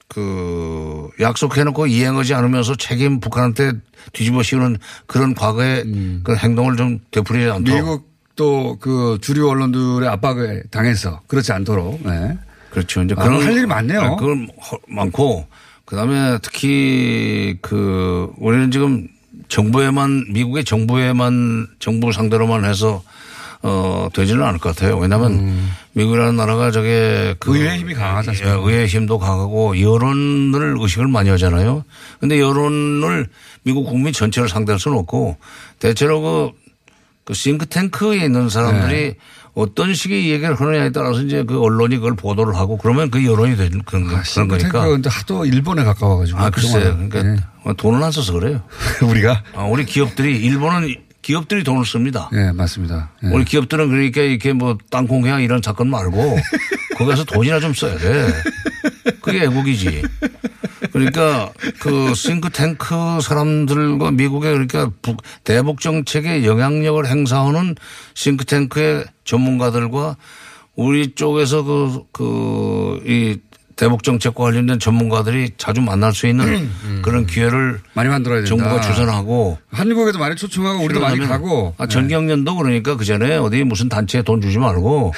[0.08, 3.72] 그 약속해놓고 이행하지 않으면서 책임 북한한테
[4.12, 4.76] 뒤집어 씌우는
[5.06, 5.84] 그런 과거의
[6.22, 7.78] 그런 행동을 좀 되풀이하지 않도록.
[7.78, 7.84] 음.
[7.84, 12.00] 미국도 그 주류 언론들의 압박에 당해서 그렇지 않도록.
[12.04, 12.36] 네.
[12.70, 13.02] 그렇죠.
[13.02, 14.00] 이제 아, 그런 할 일이 많네요.
[14.00, 15.46] 아, 그건 허- 많고
[15.84, 19.08] 그다음에 특히 그 우리는 지금
[19.48, 23.02] 정부에만 미국의 정부에만 정부 상대로만 해서
[23.66, 24.98] 어 되지는 않을 것 같아요.
[24.98, 25.56] 왜냐하면
[25.94, 27.56] 미국이라는 나라가 저게 그 음.
[27.56, 28.56] 의회 힘이 강하지 않습니까?
[28.58, 31.82] 예, 의회 힘도 강하고 여론을 의식을 많이 하잖아요.
[32.20, 33.26] 근데 여론을
[33.62, 35.38] 미국 국민 전체를 상대할 수는 없고
[35.78, 36.50] 대체로 그,
[37.24, 39.16] 그 싱크탱크에 있는 사람들이 네.
[39.54, 43.80] 어떤 식의 얘기를 하느냐에 따라서 이제 그 언론이 그걸 보도를 하고 그러면 그 여론이 되는
[43.84, 44.86] 그런, 거- 그런 거니까.
[44.88, 46.38] 근데 하도 일본에 가까워가지고.
[46.38, 46.98] 아, 글쎄요.
[47.08, 47.42] 그러니까
[47.78, 48.60] 돈을 안 써서 그래요.
[49.00, 49.06] 예.
[49.06, 49.42] 우리가.
[49.54, 50.94] 아, 우리 기업들이 일본은
[51.24, 52.28] 기업들이 돈을 씁니다.
[52.34, 53.10] 예, 맞습니다.
[53.22, 53.28] 예.
[53.28, 56.36] 우리 기업들은 그러니까 이렇게 뭐 땅콩회항 이런 사건 말고
[56.98, 58.26] 거기서 돈이나 좀 써야 돼.
[59.22, 60.02] 그게 애국이지.
[60.92, 61.50] 그러니까
[61.80, 67.74] 그 싱크탱크 사람들과 미국의 그러니까 북, 대북 정책에 영향력을 행사하는
[68.12, 70.18] 싱크탱크의 전문가들과
[70.76, 73.38] 우리 쪽에서 그, 그, 이
[73.76, 76.70] 대북 정책과 관련된 전문가들이 자주 만날 수 있는
[77.02, 78.48] 그런 기회를 많이 만들어야 된다.
[78.48, 81.74] 정부가 주선하고 한국에도 많이 초청하고 우리도 많이 가고.
[81.78, 85.12] 아, 전경련도 그러니까 그 전에 어디 무슨 단체에 돈 주지 말고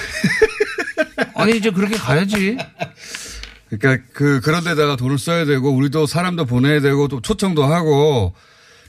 [1.35, 2.57] 아니 이제 그렇게 가야지.
[3.69, 8.33] 그러니까 그 그런 데다가 돈을 써야 되고 우리도 사람도 보내야 되고 또 초청도 하고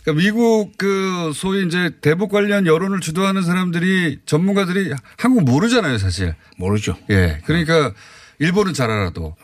[0.04, 6.34] 그러니까 미국 그 소위 이제 대북 관련 여론을 주도하는 사람들이 전문가들이 한국 모르잖아요, 사실.
[6.58, 6.96] 모르죠.
[7.10, 7.42] 예.
[7.46, 7.92] 그러니까
[8.40, 9.36] 일본은 잘 알아도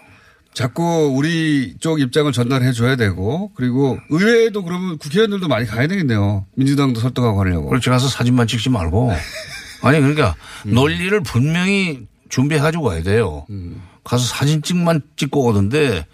[0.54, 6.46] 자꾸 우리 쪽 입장을 전달해 줘야 되고 그리고 의회에도 그러면 국회의원들도 많이 가야 되겠네요.
[6.56, 7.70] 민주당도 설득하고 하려고.
[7.70, 9.12] 그렇지 가서 사진만 찍지 말고
[9.82, 10.36] 아니 그러니까
[10.66, 10.74] 음.
[10.74, 13.46] 논리를 분명히 준비해 가지고 가야 돼요.
[13.50, 13.82] 음.
[14.04, 16.06] 가서 사진 찍만 찍고 오던데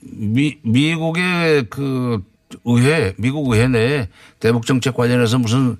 [0.00, 2.22] 미, 미국의 그
[2.64, 4.08] 의회, 미국 의회 내에
[4.40, 5.76] 대북 정책 관련해서 무슨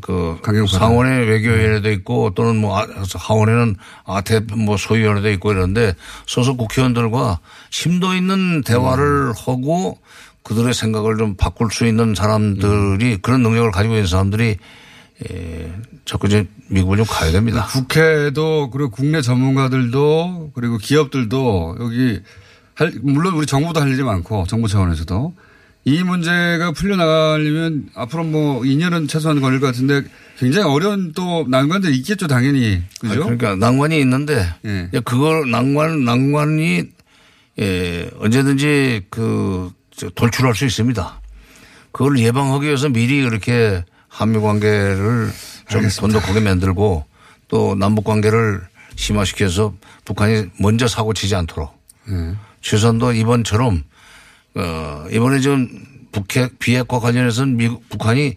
[0.00, 0.38] 그.
[0.68, 5.94] 상원의 외교위원회도 있고 또는 뭐 아- 하원에는 아태프 뭐 소위원회도 있고 이런데
[6.26, 7.40] 소속 국회의원들과
[7.70, 9.98] 심도 있는 대화를 하고
[10.42, 14.56] 그들의 생각을 좀 바꿀 수 있는 사람들이 그런 능력을 가지고 있는 사람들이
[15.30, 15.72] 에,
[16.04, 17.66] 자꾸 이제 미국을 좀 가야 됩니다.
[17.70, 22.20] 국회도 그리고 국내 전문가들도 그리고 기업들도 여기
[22.74, 25.34] 할 물론 우리 정부도 할 일이 많고 정부 차원에서도
[25.84, 30.02] 이 문제가 풀려나가려면 앞으로 뭐 2년은 최소한 걸릴 것 같은데
[30.38, 33.24] 굉장히 어려운 또 난관들이 있겠죠 당연히 그죠?
[33.24, 34.88] 그러니까 낭만이 있는데 예.
[35.04, 36.84] 그걸 낭만 낭만이
[37.58, 41.20] 예, 언제든지 그 저, 돌출할 수 있습니다.
[41.90, 45.30] 그걸 예방하기 위해서 미리 그렇게 한미 관계를
[45.68, 47.04] 좀 돈독하게 만들고
[47.48, 48.62] 또 남북 관계를
[48.94, 49.74] 심화시켜서
[50.04, 51.76] 북한이 먼저 사고 치지 않도록
[52.08, 52.34] 예.
[52.62, 53.82] 최선도 이번처럼
[54.54, 55.68] 어 이번에 지금
[56.12, 58.36] 북핵 비핵과 관련해서는 미국 북한이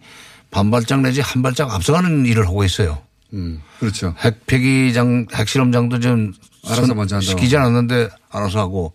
[0.51, 2.99] 반 발짝 내지 한 발짝 앞서가는 일을 하고 있어요.
[3.33, 4.13] 음, 그렇죠.
[4.19, 6.33] 핵 폐기장 핵실험장도 좀
[6.65, 7.29] 알아서 선- 먼저 한다고.
[7.31, 8.93] 시키지 않았는데 알아서 하고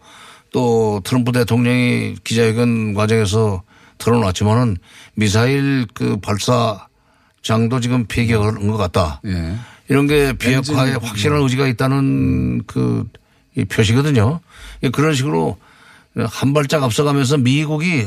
[0.53, 3.63] 또 트럼프 대통령이 기자회견 과정에서
[3.99, 4.79] 틀어놨지만은
[5.15, 9.21] 미사일 그 발사장도 지금 폐기한 것 같다.
[9.27, 9.57] 예.
[9.89, 10.93] 이런 게 비핵화에.
[10.93, 14.41] 확실한 의지가 있다는 그이 표시거든요.
[14.93, 15.59] 그런 식으로
[16.17, 18.07] 한 발짝 앞서가면서 미국이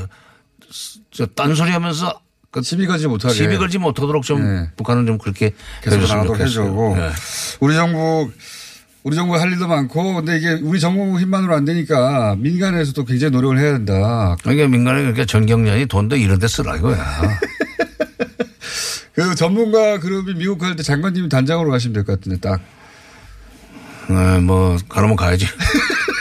[1.11, 2.19] 저 딴소리 하면서
[2.51, 4.69] 그 시비 걸지 못하게 시비 걸지 못하도록 좀 네.
[4.77, 6.39] 북한은 좀 그렇게 계속 나가도록.
[6.39, 7.09] 해주고 네.
[7.61, 8.29] 우리 정부
[9.03, 13.57] 우리 정부 할 일도 많고 근데 이게 우리 정부 힘만으로 안 되니까 민간에서도 굉장히 노력을
[13.59, 14.35] 해야 된다.
[14.43, 16.97] 그러니까 민간에 그렇게 전경련이 돈도 이런 데 쓰라 이거야.
[19.13, 22.59] 그 전문가 그룹이 미국 갈 때 장관님이 단장으로 가시면 될 것 같은데 딱.
[24.09, 25.47] 네, 뭐 가려면 가야지.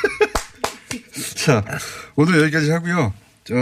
[1.44, 1.64] 자
[2.16, 3.12] 오늘 여기까지 하고요.
[3.44, 3.54] 저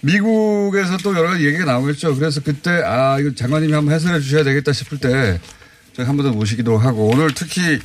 [0.00, 2.14] 미국에서 또 여러 가지 얘기가 나오겠죠.
[2.16, 5.40] 그래서 그때 아 이거 장관님이 한번 해설해 주셔야 되겠다 싶을 때
[5.94, 7.78] 저희 한 번 더 모시기도 하고 오늘 특히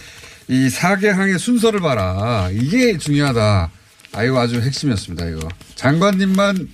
[0.48, 3.72] 이 사개항의 순서를 봐라 이게 중요하다.
[4.14, 5.26] 아 이거 아주 핵심이었습니다.
[5.28, 6.68] 이거 장관님만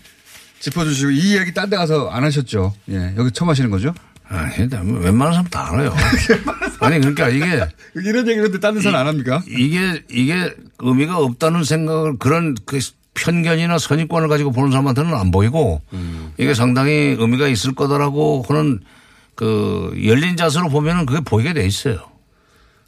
[0.60, 2.74] 짚어주시고 이 이야기 딴 데 가서 안 하셨죠.
[2.92, 3.94] 예 여기 처음 하시는 거죠?
[4.30, 5.94] 아, 웬만한 사람 다 알아요.
[6.80, 7.46] 아니 그러니까 이게
[7.96, 9.42] 이런 얘기를 근데 딴 데서는 안 합니까?
[9.48, 12.80] 이게 이게 의미가 없다는 생각을 그런 그
[13.16, 15.82] 편견이나 선입관을 가지고 보는 사람한테는 안 보이고
[16.38, 18.80] 이게 상당히 의미가 있을 거다라고 하는
[19.36, 22.00] 그 열린 자세로 보면은 그게 보이게 돼 있어요.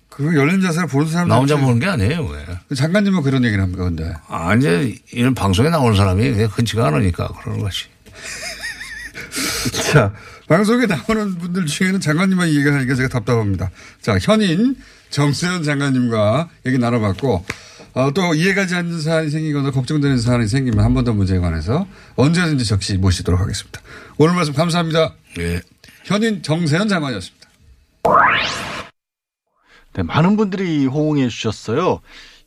[0.10, 2.24] 그 열린 자세를 보는 사람 나 혼자 보는 게 아니에요.
[2.26, 2.76] 왜?
[2.76, 7.86] 장관님은 그런 얘기를 합니까 근데 아, 이제 이런 방송에 나오는 사람이 흔치가 않으니까 그러는 것이.
[9.94, 10.14] 자,
[10.48, 13.70] 방송에 나오는 분들 중에는 장관님만 얘기하니까 제가 답답합니다.
[14.02, 14.76] 자, 현인
[15.10, 17.46] 정세현 장관님과 얘기 나눠봤고,
[17.94, 21.86] 어, 또 이해가지 않는 사안이 생기거나 걱정되는 사안이 생기면 한 번 더 문제에 관해서
[22.16, 23.82] 언제든지 적시 모시도록 하겠습니다.
[24.18, 25.14] 오늘 말씀 감사합니다.
[25.40, 25.62] 예.
[26.06, 27.50] 현인 정세현 장관이었습니다.
[29.94, 32.00] 네, 많은 분들이 호응해 주셨어요.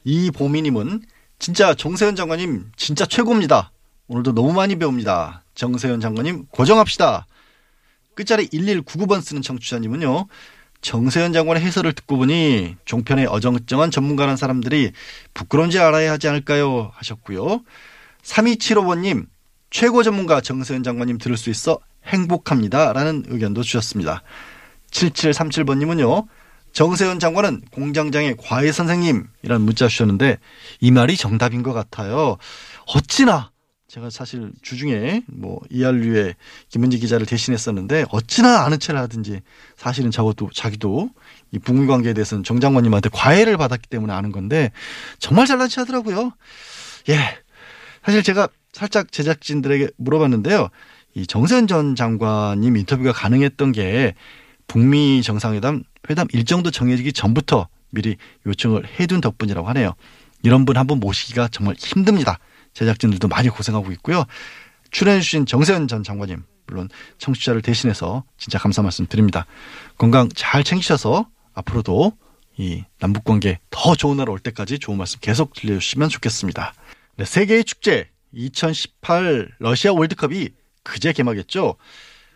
[0.04, 1.02] 이 보미님은
[1.38, 3.70] 진짜 정세현 장관님 진짜 최고입니다.
[4.08, 5.43] 오늘도 너무 많이 배웁니다.
[5.54, 7.26] 정세현 장관님 고정합시다.
[8.14, 10.26] 끝자리 1199번 쓰는 청취자님은요.
[10.80, 14.92] 정세현 장관의 해설을 듣고 보니 종편의 어정쩡한 전문가란 사람들이
[15.32, 16.90] 부끄러운지 알아야 하지 않을까요?
[16.94, 17.62] 하셨고요.
[18.22, 19.26] 3275번님
[19.70, 22.92] 최고 전문가 정세현 장관님 들을 수 있어 행복합니다.
[22.92, 24.22] 라는 의견도 주셨습니다.
[24.90, 26.26] 7737번님은요.
[26.72, 30.38] 정세현 장관은 공장장의 과외 선생님이라는 문자 주셨는데
[30.80, 32.36] 이 말이 정답인 것 같아요.
[32.86, 33.50] 어찌나
[33.94, 36.34] 제가 사실 주중에 뭐 이한류의
[36.68, 39.40] 김은지 기자를 대신했었는데 어찌나 아는 체를 하든지
[39.76, 41.10] 사실은 저것도 자기도
[41.52, 44.72] 이 북미 관계에 대해서는 정 장관님한테 과외를 받았기 때문에 아는 건데
[45.20, 46.32] 정말 잘난 체 하더라고요.
[47.08, 47.38] 예.
[48.04, 50.70] 사실 제가 살짝 제작진들에게 물어봤는데요.
[51.14, 54.16] 이 정세현 전 장관님 인터뷰가 가능했던 게
[54.66, 59.94] 북미 정상회담 회담 일정도 정해지기 전부터 미리 요청을 해둔 덕분이라고 하네요.
[60.42, 62.40] 이런 분 한 분 모시기가 정말 힘듭니다.
[62.74, 64.24] 제작진들도 많이 고생하고 있고요.
[64.90, 69.46] 출연해주신 정세현 전 장관님, 물론 청취자를 대신해서 진짜 감사 말씀 드립니다.
[69.98, 72.12] 건강 잘 챙기셔서 앞으로도
[72.56, 76.74] 이 남북 관계 더 좋은 날 올 때까지 좋은 말씀 계속 들려주시면 좋겠습니다.
[77.16, 80.50] 네, 세계의 축제 2018 러시아 월드컵이
[80.82, 81.76] 그제 개막했죠.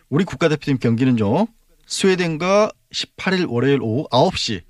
[0.09, 1.47] 우리 국가대표팀 경기는요.
[1.85, 4.61] 스웨덴과 18일 월요일 오후 9시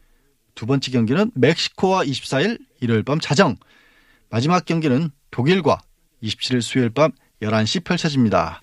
[0.55, 3.55] 두 번째 경기는 멕시코와 24일 일요일 밤 자정
[4.29, 5.79] 마지막 경기는 독일과
[6.23, 7.11] 27일 수요일 밤
[7.41, 8.61] 11시 펼쳐집니다.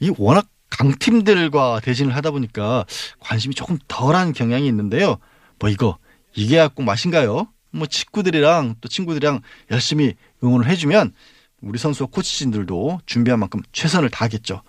[0.00, 2.84] 이 워낙 강팀들과 대진을 하다 보니까
[3.20, 5.18] 관심이 조금 덜한 경향이 있는데요.
[5.58, 5.98] 뭐 이거
[6.34, 7.48] 이게 꼭 맛인가요?
[7.70, 9.40] 뭐 친구들이랑 또 친구들이랑
[9.70, 11.12] 열심히 응원을 해주면
[11.60, 14.62] 우리 선수와 코치진들도 준비한 만큼 최선을 다하겠죠.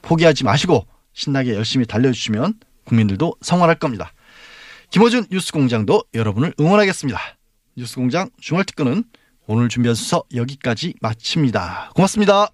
[0.00, 2.54] 포기하지 마시고 신나게 열심히 달려주시면
[2.84, 4.12] 국민들도 성원할 겁니다.
[4.90, 7.18] 김호준 뉴스공장도 여러분을 응원하겠습니다.
[7.76, 9.04] 뉴스공장 주말특근은
[9.46, 11.90] 오늘 준비한 수서 여기까지 마칩니다.
[11.94, 12.50] 고맙습니다.